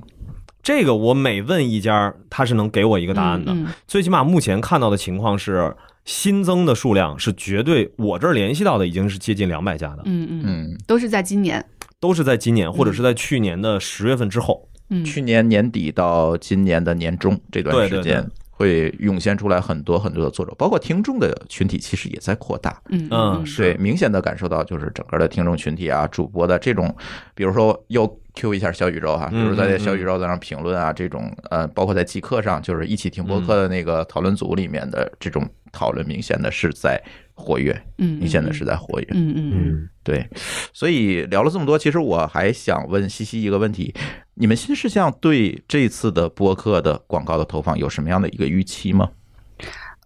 [0.63, 3.53] 这个我每问一家，他是能给我一个答案的。
[3.53, 11.65] 嗯最起码目前看到的情况是，新增的数量是绝对，我这儿联系到的已经是接近两百家的，嗯嗯都是在今年。
[12.01, 14.69] 都是在今年或者是在去年的十月份之后。
[14.91, 22.81] 嗯，去年年底到今年的年中这段对对时间，会涌现出来很多很多的作者，包括听众的群体，其实也在扩大。
[22.89, 26.95] 嗯嗯是对，明显的感受到就是整个的听众群体啊，主播的这种，
[27.35, 37.03] 比如说又 Q 一下小宇宙哈，比嗯如在这小宇宙在那评论啊，这种呃，包括在极客上，就是一起听播客的那个讨论组里面的这种讨论，明显的是在
[37.35, 39.09] 活跃，嗯，你现在是在活跃。
[39.11, 40.29] 嗯嗯嗯对，
[40.73, 43.95] 所以聊了这么多，其实我还想问西西一个问题：
[44.35, 49.11] 你们新事项对这次的播客的广告的投放有什么样的一个预期吗？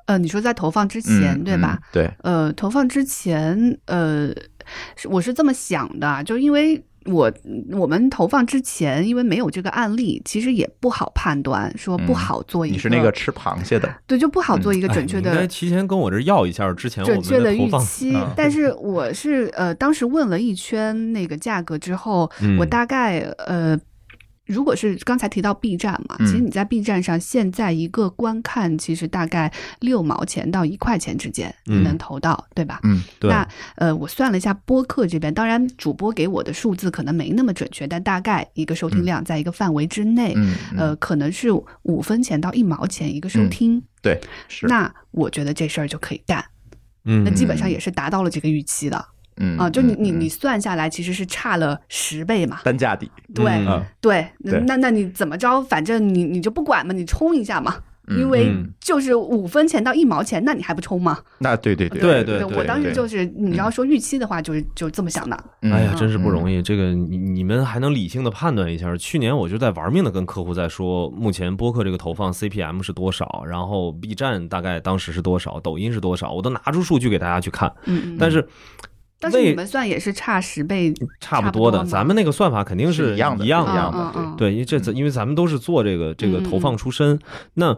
[0.07, 1.79] 呃，你说在投放之前嗯对吧？？
[1.79, 4.33] 嗯对，呃，投放之前，呃，
[5.05, 7.33] 我是这么想的，就因为我
[7.73, 15.31] 我们投放之前，因为没有这个案例，其实也不好判断，说不嗯好做一个，你是那个吃螃蟹的，对，就不好做一个哎准确的。
[15.31, 17.55] 哎应该提前跟我这儿要一下之前准确的。
[17.55, 23.79] 预期嗯，但是我是呃，当时问了一圈那个价格之后，嗯我大概呃，
[24.49, 26.27] 如果是刚才提到 B 站嘛，嗯。
[26.27, 31.85] 其实你在 B 站上现在一个观看，其实大概六毛钱到一块钱之间，你嗯。
[31.85, 32.81] 能投到，对吧？
[32.83, 40.79] 嗯，对，那呃，我算了一下播客这边，当然主播给我的数字可能没那么准确，但大概一个收听量在一个范围之内，嗯，嗯。
[40.79, 41.49] 呃，可能是
[41.83, 43.83] 五分钱到一毛钱一个收听。
[44.01, 46.45] 对，是，那我觉得这事儿就可以干，
[47.05, 49.05] 嗯那基本上也是达到了这个预期的
[49.38, 49.68] 嗯啊。
[49.70, 52.61] 就你你嗯你算下来，其实是差了十倍嘛。
[52.64, 54.29] 单价底，对嗯对，
[54.66, 55.62] 那那你怎么着？
[55.62, 57.77] 反正你你就不管嘛，你冲一下嘛。
[57.77, 57.85] 嗯
[58.18, 61.18] 因为嗯就是五分钱到一毛钱，那你还不冲吗？
[61.37, 65.38] 那对对对对对对我当时就是你要说预期的话，就是就这么想的。
[65.61, 66.62] 嗯哎呀，真是不嗯容易。
[66.62, 68.96] 这个你你们还能理性的判断一下。
[68.96, 77.70] 去年我就在玩命的跟客户在说，目前播客这个投放 CPM 是多少，然后 B 站大概当时是多少，抖音是多少，我都拿出数据给大家去看。
[77.85, 78.16] 嗯嗯。
[78.18, 78.42] 但是
[79.21, 87.19] 但是为你们算也是差十倍，差不多的，咱们那个算法肯定是一样的一样是一样的对，因为这因为咱们都是做这个这个投放出身，
[87.55, 87.77] 那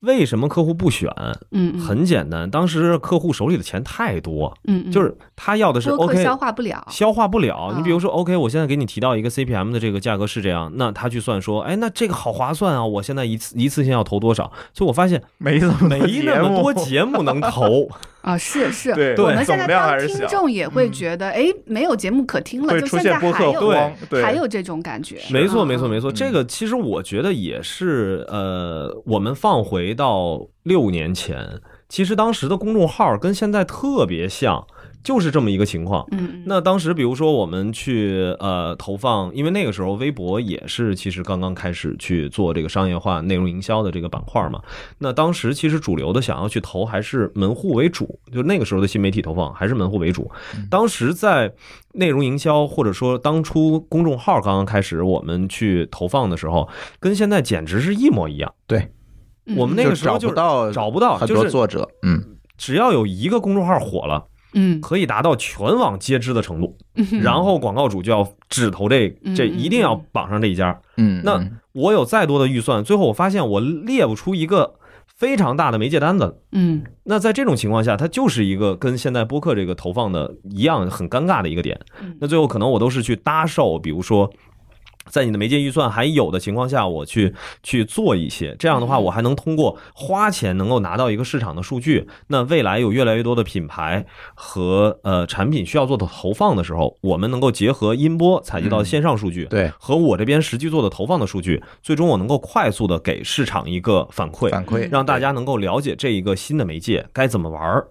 [0.00, 1.08] 为什么客户不选？
[1.52, 7.68] 嗯，嗯很简单，当时客户手里的钱太多，嗯，嗯就是他要的是 OK 消化不了，消化不了。
[7.70, 12.84] 嗯你比如说，OK，我现在给你提到一个 CPM 的这个价格是这样，那他去算说，哎，那这个好划算啊！
[12.84, 14.50] 我现在一次一次性要投多少？
[14.74, 17.88] 所以我发现没没那么多节目能投。
[18.22, 26.10] 啊，是 是，对我们现在当听众也会觉得，哎，没有节目可听了，就现出现播在还有客，对，还有这种感觉，没错，嗯没错，没错。
[26.10, 31.46] 嗯这个其实我觉得也是，呃，我们放回到六年前，
[31.88, 34.64] 其实当时的公众号跟现在特别像，
[35.02, 36.06] 就是这么一个情况。
[36.12, 44.60] 嗯，那当时，比如说我们去呃投放，因为那个时候微博也是其实刚刚开始去做这个商业化内容营销的这个板块嘛。
[44.98, 50.30] 那当时其实主流的想要去投还是门户为主，就那个时候的新媒体投放还是门户为主。
[50.70, 51.52] 当时在
[51.94, 56.68] 内容营销或者说当初公众号刚刚开始我们去投放的时候，
[57.00, 58.54] 跟现在简直是一模一样。
[58.66, 58.88] 对，
[59.46, 62.22] 嗯我们那个时候就找不到找不到，很就是多作者，嗯，
[62.56, 64.24] 只要有一个公众号火了，
[64.54, 66.76] 嗯，可以达到全网皆知的程度。
[66.94, 70.80] 嗯然后广告主就要只投这这，一定要绑上这一家。
[70.96, 74.74] 嗯，那嗯我有再多的预算，最后我发现我列不出一个
[75.16, 76.38] 非常大的媒介单子。
[76.52, 81.80] 嗯那在这种情况下，它就是一个跟现在播客这个投放的一样很尴尬的一个点。
[82.02, 84.30] 嗯那最后可能我都是去搭售，比如说。
[85.10, 89.02] 在你的媒介预算还有的情况下，我去去做一些，这样的话，嗯。
[89.02, 92.06] 我还能通过花钱能够拿到一个市场的数据。
[92.28, 99.72] 那未来有越来越多的品牌和呃产品需要做的投放的时候，我们能够结合音波采集到线上数据，对。
[99.78, 107.88] 和我这边实际做的投放的数据，最终我能够快速的给市场一个反馈，反馈让大家能够了解这一个新的媒介该怎么玩儿，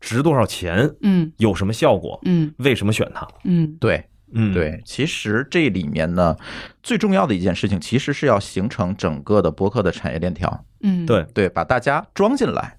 [0.00, 1.30] 值多少钱，嗯。
[1.36, 2.54] 有什么效果，嗯。
[2.58, 3.28] 为什么选它。
[3.44, 4.02] 嗯对
[4.32, 6.36] 嗯，，对，其实这里面呢，
[6.82, 12.74] 最重要的一件事情，其实是要形成整个的播客的产业链条，嗯，对对，把大家装进来。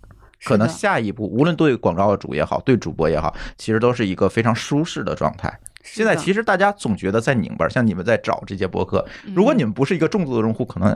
[0.45, 5.59] 可能下一步，无论对广告主也好，对主播也好，其实都是一个非常舒适的状态。
[5.83, 10.89] 现在其实实大家总觉得在拧巴，像你们在找这些播客，嗯如果你们不是一个重度的用户，可能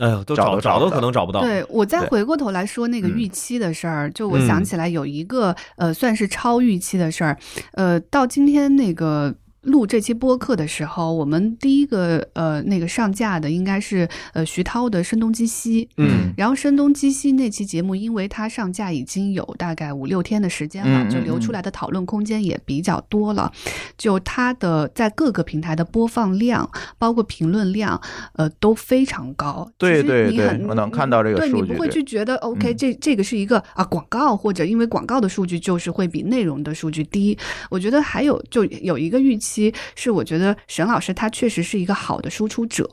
[0.00, 1.40] 哎呦，都找都都找不到可能找不到。
[1.40, 7.38] 对我再回过头来说那个嗯预期的事儿，就我想嗯起来有一个呃，算是超预期的事儿，
[7.72, 9.34] 呃，到今天那个。
[9.62, 23.50] 录这期播客的时候，我们第一个呃那个上架的应该是呃徐涛的《声东击西》，嗯然后《声东击西》那期节目，因为它上架已经有大概五六天的时间了，嗯嗯就留出来的讨论空间也比较多了。
[23.96, 28.00] 就它的在各个平台的播放量，包括评论量，
[28.34, 29.68] 呃，都非常高。
[29.76, 37.36] 对对对你很我能看到这个数据对你不会去觉得 OK，嗯这这个是一个啊广告，或者因为广告的数据就是会比内容的数据低。
[37.70, 39.47] 我觉得还有就有一个预期
[39.94, 42.88] 是，我觉得沈老师他确实是一个好的输出者，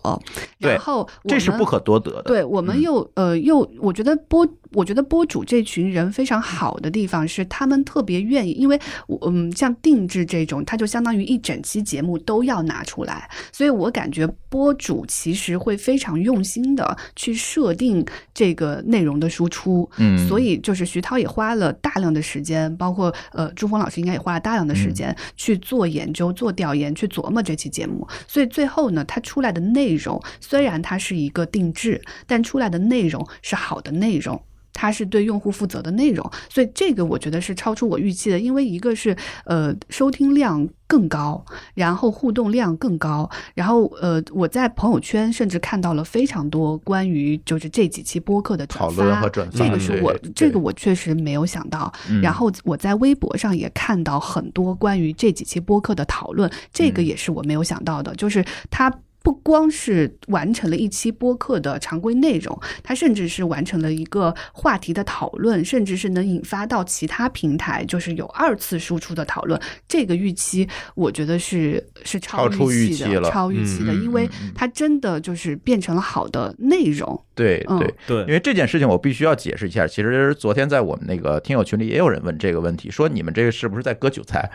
[0.59, 2.23] 对然后我们这是不可多得的。
[2.23, 28.07] 对我们嗯又、呃又，我觉得播，我觉得播主这群人非常好的地方是，他们特别愿意，因为我嗯，像定制这种，它就相当于一整期节目都要拿出来，所以我感觉播主其实会非常用心的去设定这个内容的输出，嗯所以就是徐涛也花了大量的时间，包括呃朱峰老师应该也花了大量的时间嗯去做研究、做调研、去琢磨这期节目。
[28.27, 34.41] 所以最后呢，它出来的内容虽然它是一个定制，但出来的内容是好的内容。
[34.75, 39.15] 它是对用户负责的内容，所以这个我觉得是超出我预期的，因为一个是
[39.45, 51.91] 呃收听量更高，然后互动量更高，然后呃我在朋友圈甚至看到了非常多关于就是这几期播客的转讨发论和转发这个是我对这个我确实没有想到。
[52.09, 58.91] 嗯然后我在微博上也看到很多关于这几期播客的讨论，这个嗯也是我没有想到的，就是它。
[59.25, 69.59] 不光是完成了一期播客的常规内容，它甚至是完成了一个话题的讨论，甚至是能引发到其他平台，就是有二次输出的讨论。
[69.87, 77.11] 这个预期，我觉得是是超超出预期的，超预期的，因为它真的就是变成了好的内容。
[77.15, 79.85] 嗯对对，对因为这件事情我必须要解释一下。
[79.85, 84.49] 其实昨天在我们那个听友群里也有人问这个问题，说你们这个是不是在割韭菜？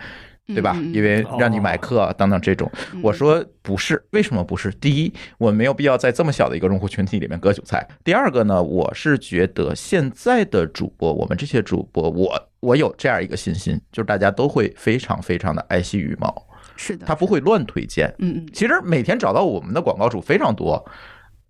[0.54, 0.74] 对吧？
[0.92, 2.70] 因为让你买课啊等等这种，
[3.02, 4.70] 我说不是，为什么不是？
[4.72, 7.86] 第一，我没有必要在这么小的一个用户群体里面割韭菜。
[8.04, 16.46] 第二个呢，我是觉得现在的主播，我们这些主播，我我有这样一个信心，就是大家都会非常非常的爱惜羽毛，
[16.76, 18.12] 是的，他不会乱推荐。
[18.18, 20.84] 嗯嗯其实每天找到我们的广告主非常多，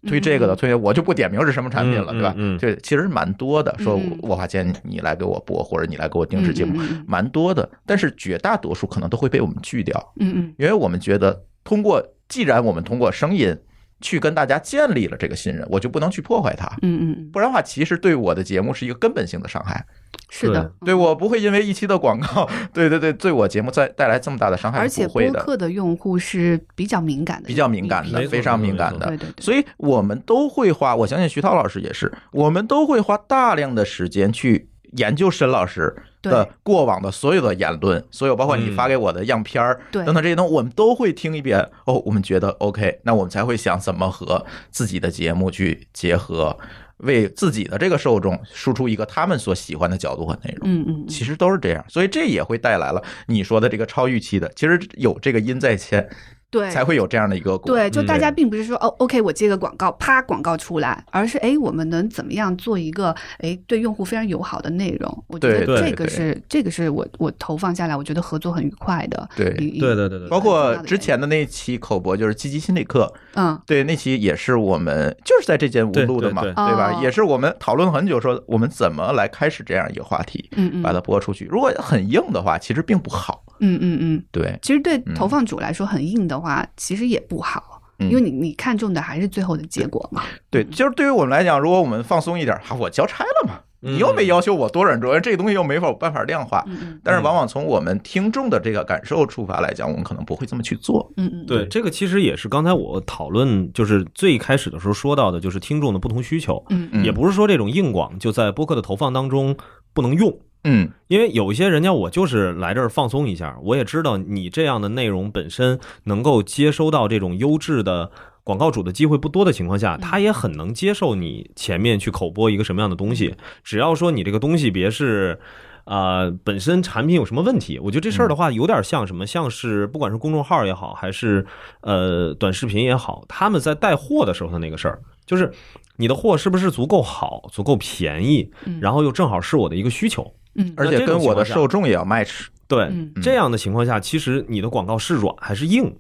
[0.06, 2.34] 推这个的推，我就不点名是什么产品了，嗯对吧？
[2.36, 7.68] 嗯嗯这其实蛮多的，说嗯我花钱你来给我播，或者你来给我定制节目蛮多的。
[7.84, 13.56] 但是绝大多数可能都会被我们拒掉，嗯嗯因为我们觉得通过，既然我们通过声音
[14.00, 16.66] 去跟大家建立了这个信任，我就不能去破坏它。
[16.82, 19.84] 嗯嗯嗯，不然的话，其实对我的节目是一个根本性的伤害。
[20.32, 25.08] 是的，对我不会因为一期的广告，对对对，对我节目再带来这么大的伤害，而且。
[25.08, 29.16] 播客的用户是比较敏感的，比较敏感的，非常敏感的对。
[29.16, 41.60] 对对，所以我们都会花，我相信徐涛老师也是，我们都会花大量的时间去研究沈老师的对过往的所有的言论，所有包括你嗯发给我的样片儿对等等这些东西，我们都会听一遍。
[41.84, 46.56] 哦，我们觉得 OK，那我们才会想怎么和自己的节目去结合。
[47.02, 50.68] 为自己的这个受众输出一个他们所喜欢的角度和内容。
[50.68, 56.06] 嗯嗯，其实都是这样，所以这也会带来了你说的这个超预期的，其实有这个因在前，
[56.50, 57.56] 对才会有这样的一个。
[57.58, 65.24] 对，就嗯大家并不是说哦，OK，我接个广告，啪，广告出来，而是哎，我们能怎么样做一个哎对用户非常友好的内容？
[65.28, 69.28] 我觉得对这个是这个是我我投放下来，我觉得合作很愉快的。
[69.36, 76.92] 对对对对对，包括之前的那期口播就是积极心理课，嗯对，那期也是我们就是在这间屋对录的嘛，对对吧？
[76.92, 81.44] 哦也是我们讨论很久，说我们怎么来开始这样一个话题，嗯嗯把它播出去。
[81.44, 83.44] 如果很硬的话，其实并不好。
[83.62, 90.22] 嗯嗯嗯，对，其实对嗯投放主来说很硬的话，其实也不好，嗯因为你你看中的还是最后的结果嘛。
[90.50, 96.64] 对，就是对于我们来讲，如果我们放松一点，哈，我交差了嘛，嗯你又没要求我多忍住，这个东西又没法办法量化。
[97.02, 101.10] 但是往往从我们听众的这个感受出发来讲，我们可能不会这么去做。
[101.16, 109.56] 嗯嗯，对，这个其实也是刚才我讨论，就是最开始的时候说到的，就是听众的不同需求，嗯嗯也不是说这种硬广就在播客的投放当中
[109.94, 110.38] 不能用。
[110.64, 118.10] 嗯因为有一些人家我就是来这儿放松一下，我也知道你这样的内容本身能够接收到这种优质的
[118.44, 123.34] 广告主的机会不多的情况下，他也很能接受你前面去口播一个什么样的东西，
[123.64, 125.38] 只要说你这个东西别是。
[125.86, 127.80] 呃，本身产品有什么问题？
[127.80, 131.44] 我觉得这事儿的话，有点像什么，像是不管是公众号也好，还是
[131.80, 135.50] 呃短视频也好，他们在带货的时候的那个事儿，就是
[135.96, 140.32] 你的货是不是足够好、足够便宜，嗯然后又正好是我的一个需求。
[140.54, 140.72] 嗯。
[140.76, 142.46] 而且跟我的受众也要 match。
[142.68, 145.92] 对嗯，这样的情况下，其实你的广告是软还是硬，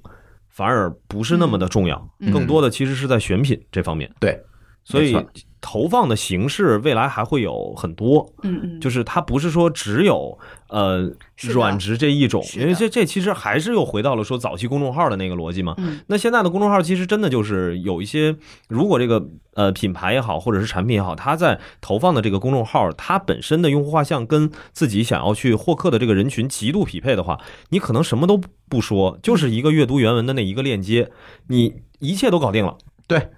[0.48, 2.32] 反而不是那么的重要，嗯。
[2.32, 4.08] 更多的其实是在选品这方面。
[4.20, 4.40] 对，
[4.84, 5.14] 所以
[5.60, 10.38] 投放的形式未来还会有很多，嗯嗯，就是它不是说只有
[10.68, 11.10] 呃
[11.42, 15.74] 软植这一种，因为这这其实还是又回到了说早期公众号的那个逻辑嘛。
[15.78, 16.00] 嗯。
[16.06, 18.34] 那现在的公众号其实真的就是有一些，
[18.68, 27.38] 如果这个呃品牌也好，或者是产品也好，它在投放的这个公众号，它本身的用户画像跟自己想要去获客的这个人群极度匹配的话，
[27.68, 31.10] 你可能什么都不说，就是一个阅读原文的那一个链接，
[31.48, 32.78] 你一切都搞定了。
[33.06, 33.28] 对，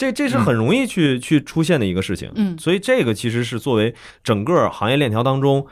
[0.00, 2.32] 这这是很容易去、去出现的一个事情。
[2.34, 3.94] 嗯所以这个其实是作为
[4.24, 5.66] 整个行业链条当中。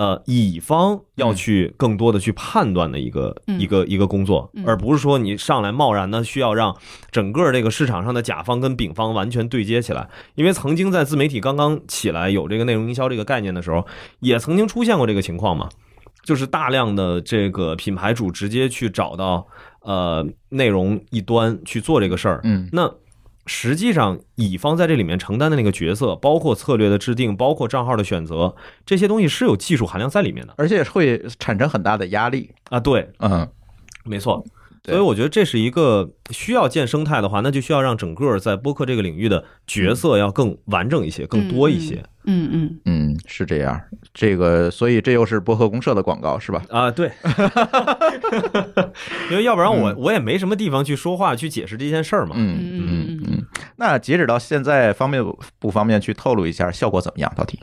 [0.00, 6.74] 呃，乙方要去更多的去判断的一个、嗯一个一个工作，嗯而不是说你上来贸然的需要让
[7.10, 10.08] 整个这个市场上的甲方跟丙方完全对接起来。
[10.36, 13.86] 因为曾经在自媒体刚刚起来有这个内容营销这个概念的时候，
[14.20, 15.68] 也曾经出现过这个情况嘛，
[16.24, 19.46] 就是大量的这个品牌主直接去找到
[19.82, 22.90] 呃内容一端去做这个事儿，嗯那
[23.52, 28.54] 实际上，乙方在这里面承担的那个角色，包括策略的制定，包括账号的选择，
[28.86, 32.52] 这些东西是有技术含量在里面的而且会产生很大的压力。
[32.68, 32.78] 啊。
[32.78, 33.48] 对，嗯，
[34.04, 34.46] 没错。
[34.84, 43.78] 所以我觉得这是一个需要建生态的话，那就需要让整个在播客这个领域的角色要更完整一些，更多一些嗯嗯嗯，是这样。
[44.14, 46.62] 这个，所以这又是播客公社的广告是吧？
[46.70, 46.90] 啊。
[46.90, 47.10] 对，
[49.30, 52.34] 因为要不然我我也没什么地方去说话去解释这件事儿嘛。
[52.38, 53.39] 嗯嗯嗯嗯嗯。
[53.76, 55.22] 那截止到现在，方便
[55.58, 57.32] 不方便去透露一下效果怎么样？
[57.36, 57.58] 到底？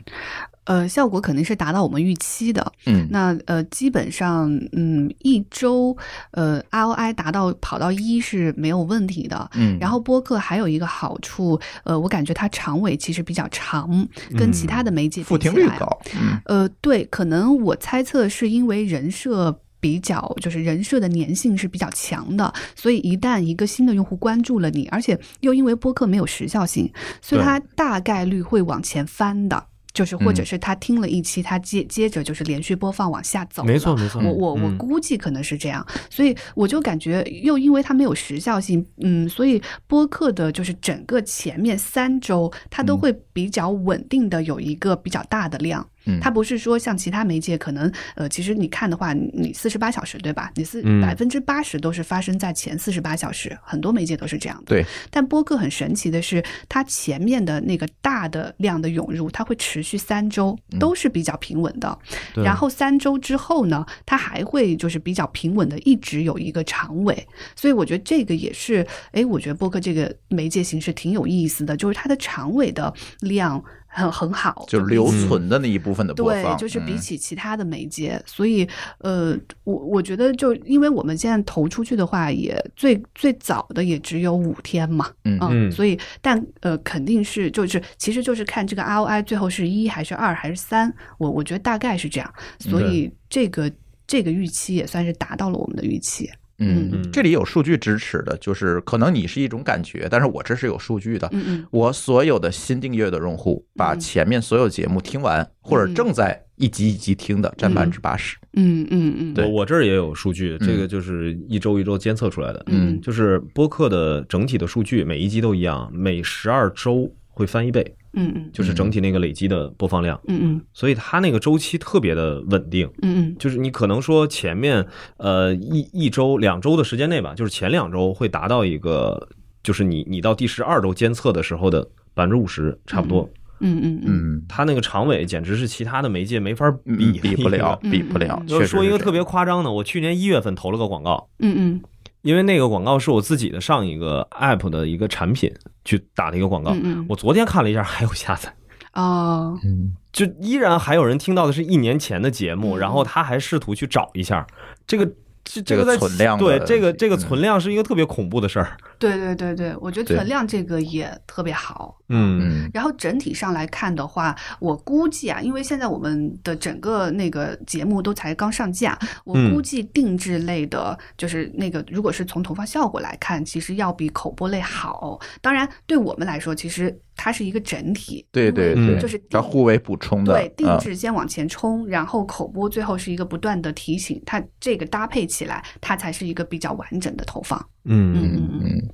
[0.66, 2.74] 呃，效果肯定是达到我们预期的。
[2.88, 5.96] 嗯那呃，基本上嗯，一周
[6.32, 9.50] 呃 ROI 达到跑到一是没有问题的。
[9.54, 14.06] 嗯，然后播客还有一个好处，呃，我感觉它长尾其实比较长，
[14.38, 16.00] 跟其他的媒介复比起来，听率高。
[16.20, 19.62] 嗯呃，对，可能我猜测是因为人设。
[19.88, 29.64] 比较就是人设的粘性是比较强的，所以一旦一个新的用户关注了你，而且又因为播客没有时效性，所以对它大概率会往前翻的，
[29.94, 33.72] 就是或者嗯是他听了一期，他接接着就是连续播放往下走的。
[33.72, 45.82] 没错没错我我我嗯估计可能是这样，所以我就感觉又因为它没有时效性，嗯，所以播客的就是整个前面三周它都嗯会比较稳定的有一个比较大的量。
[45.82, 45.88] 嗯，
[46.22, 50.52] 它不是说像其他媒介，可能呃，其实你看的话，你你四十八小时对吧？
[50.56, 54.66] 你四嗯百分之八十都是发生在前四十八小时，很多媒介都是这样的。
[54.66, 61.98] 对，但播客很神奇的是，它前面的那个大的量的涌入，它会持续三周，都是比较平稳的。
[62.34, 67.28] 对然后三周之后呢，它还会就是比较平稳的，一直有一个长尾。
[67.56, 73.64] 所以我觉得这个也是，哎，我觉得播客这个媒介形式挺有意思的，就是它的长尾的量
[73.98, 78.68] 很很好，就留存的那一部分的播对，就是比嗯起其他的媒介，所以
[79.00, 93.72] 呃，我我觉得就因为我们现在投出去的话，也最最早的也只有五天嘛，嗯嗯所以但呃肯定是就是其实就是看这个 ROI 最后是一还是二还是三，我我觉得大概是这样，所以这个
[94.06, 96.30] 这个预期也算是达到了我们的预期。
[96.60, 96.90] 嗯。
[96.92, 101.28] 嗯，这里有数据支持的，就是可能你是一种感觉，但是我这是有数据的。
[101.32, 101.66] 嗯嗯。
[101.72, 104.00] 我所有的新订阅的用户，把嗯。
[104.00, 108.38] 前面所有节目听完，或者正在一集一集听的，占百分之八十。
[108.54, 109.46] 嗯嗯嗯，对。
[109.46, 112.64] 我我这儿也有数据，嗯这个就是一周一周监测出来的。
[112.68, 113.00] 嗯。
[113.02, 120.62] 就是播客的整体的数据，每一集都一样，每十二周会翻一倍，嗯嗯就是整体那个累积的播放量，嗯嗯。
[120.74, 122.90] 所以它那个周期特别的稳定。
[123.02, 123.36] 嗯嗯。
[123.40, 124.86] 就是你可能说前面
[125.18, 129.30] 呃一一周两周的时间内吧，就是前两周会达到一个，
[129.64, 133.30] 就是你你到第十二周监测的时候的百分之五十差不多。
[133.60, 138.40] 嗯嗯嗯嗯，它那个长尾简直是其他的媒介没法嗯比比不了，嗯 比不了。
[138.48, 141.82] 就说一个特别夸张的，我去年一月份投了个广告，嗯嗯
[142.22, 145.54] 因为那个广告是我自己的上一个 app 的一个产品
[145.86, 146.72] 去打的一个广告。
[146.72, 147.06] 嗯嗯。
[147.08, 148.54] 我昨天看了一下，还有下载，
[148.94, 149.58] 哦。
[149.64, 149.94] 嗯。
[150.12, 152.80] 就依然还有人听到的是一年前的节目，嗯。
[152.80, 154.46] 然后他还试图去找一下。
[154.86, 155.06] 这个
[155.44, 157.20] 这这个在存量对这个这个嗯。
[157.20, 158.76] 存量是一个特别恐怖的事儿。
[159.00, 161.98] 对对对对，我觉得存量这个也特别好。
[162.10, 175.20] 嗯嗯然后整体上来看的话，我估计啊，因为现在我们的整个那个节目都才刚上架，我嗯估计定制类的，就是那个如果是从投放效果来看，其实要比口播类好。
[175.42, 180.34] 当然，对我们来说，其实它是一个整体，对对对，就是互为补充的。
[180.34, 187.60] 对，定嗯制先往前冲，然后口播最后是一个不断的提醒，它这个搭配起来，它才是一个比较完整的投放。
[187.86, 188.92] 嗯嗯嗯嗯嗯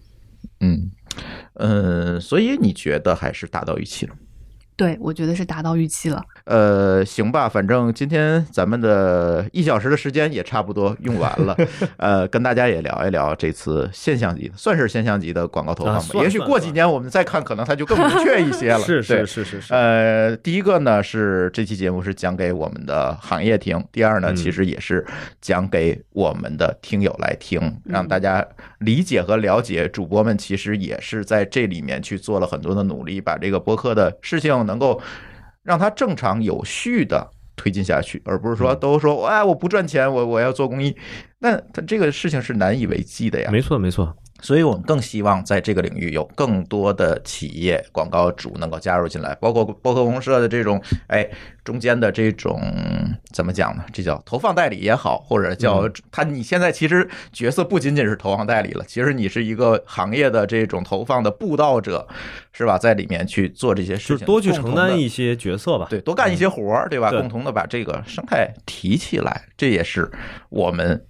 [0.59, 0.91] 嗯，
[1.55, 4.15] 嗯所以你觉得还是达到预期了？
[4.75, 6.23] 对，我觉得是达到预期了。
[6.45, 11.55] 呃，行吧，反正今天咱们的一小时的时间也差不多用完了，
[11.97, 16.19] 呃，跟大家也聊一聊这次现象级的，算是现象级的广告投放吧。
[16.19, 18.79] 啊也许过几年我们再看，可能它就更明确一些了。
[18.83, 19.73] 是是是是是。
[19.73, 25.05] 呃，第一个呢是这期节目是讲给我们的行业听，第二呢嗯其实也是
[25.39, 28.45] 讲给我们的听友来听，让大家
[28.79, 35.01] 理解和了解主播们其实也是在这里面去做了很多的努力，把这个播客的事情能够
[35.63, 37.31] 让它正常有序的。
[37.55, 40.93] 推进下去，而不是说嗯都说哎我不赚钱，我我要做公益，
[41.37, 43.51] 那它这个事情是难以为继的呀。
[43.51, 51.25] 没错没错，所以我们更希望在这个领域有更多的企业广告主能够加入进来，包括包括公社的这种，哎，
[51.63, 52.61] 中间的这种
[53.31, 53.85] 怎么讲呢？
[53.93, 62.05] 这叫投放代理也好，或者叫他你现在其实角色不仅仅是投放代理了，其实你是一个行业的这种投放的布道者，
[62.51, 62.77] 是吧？
[62.77, 65.87] 在里面去做这些事情，多去承担一些角色吧。
[65.89, 67.09] 对，多干一些活儿，对吧？
[67.09, 70.11] 共同的把这个生态提起来，这也是
[70.49, 71.05] 我们。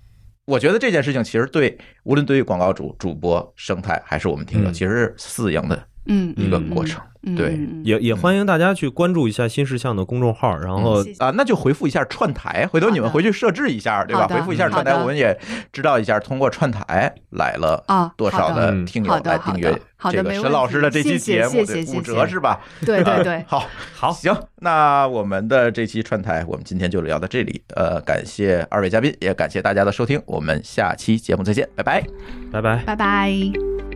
[0.46, 4.74] 我觉得这件事情其实对，无论对于广告主、主播生态，还是我们听友，嗯。
[4.74, 7.02] 其实是四赢的嗯，一个嗯过程。
[7.02, 14.28] 嗯对也也欢迎大家去关注一下新事项的公众号，然后谢谢啊，那就回复一下串台，回头你们回去设置一下，对吧？
[14.28, 15.40] 回复一下串台，我们也
[15.72, 22.60] 知道一下，通过串台来了啊多少的的听友来订阅这个沈好的没问题老师的这期节目，谢谢谢对五折是吧？
[22.86, 27.62] 对对 对，好，好，行，那我们的这期串台，我们今天就聊到这里。
[27.74, 32.04] 呃，感谢二位嘉宾，也感谢大家的收听，我们下期节目再见，拜拜。
[32.52, 32.84] 拜拜。
[32.86, 33.93] 拜拜。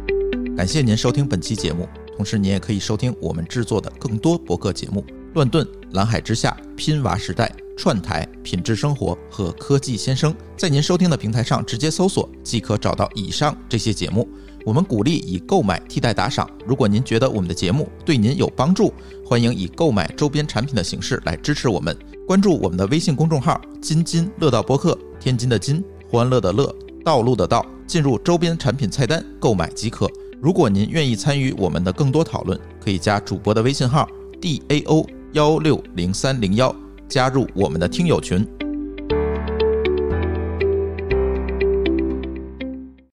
[0.57, 5.05] 感谢您收听本期节目，同时您也可以收听我们制作的更多博客节目：
[5.35, 10.33] 乱炖、蓝海之下、拼娃时代、串台、品质生活和科技先生。
[10.57, 14.27] 在您收听的平台上直接搜索，即可找到以上这些节目。
[14.65, 16.49] 我们鼓励以购买替代打赏。
[16.65, 18.91] 如果您觉得我们的节目对您有帮助，
[19.23, 21.95] 欢迎以购买周边产品的形式来支持我们。
[22.25, 30.09] 关注我们的微信公众号“津津乐道播客”，天津的津，欢乐的乐，道路的道，进入周边产品菜单购买即可。
[30.39, 34.07] 如果您愿意参与我们的更多讨论，可以加主播的微信号
[34.39, 36.73] d a o 幺六零三零幺，
[37.07, 38.47] 加入我们的听友群。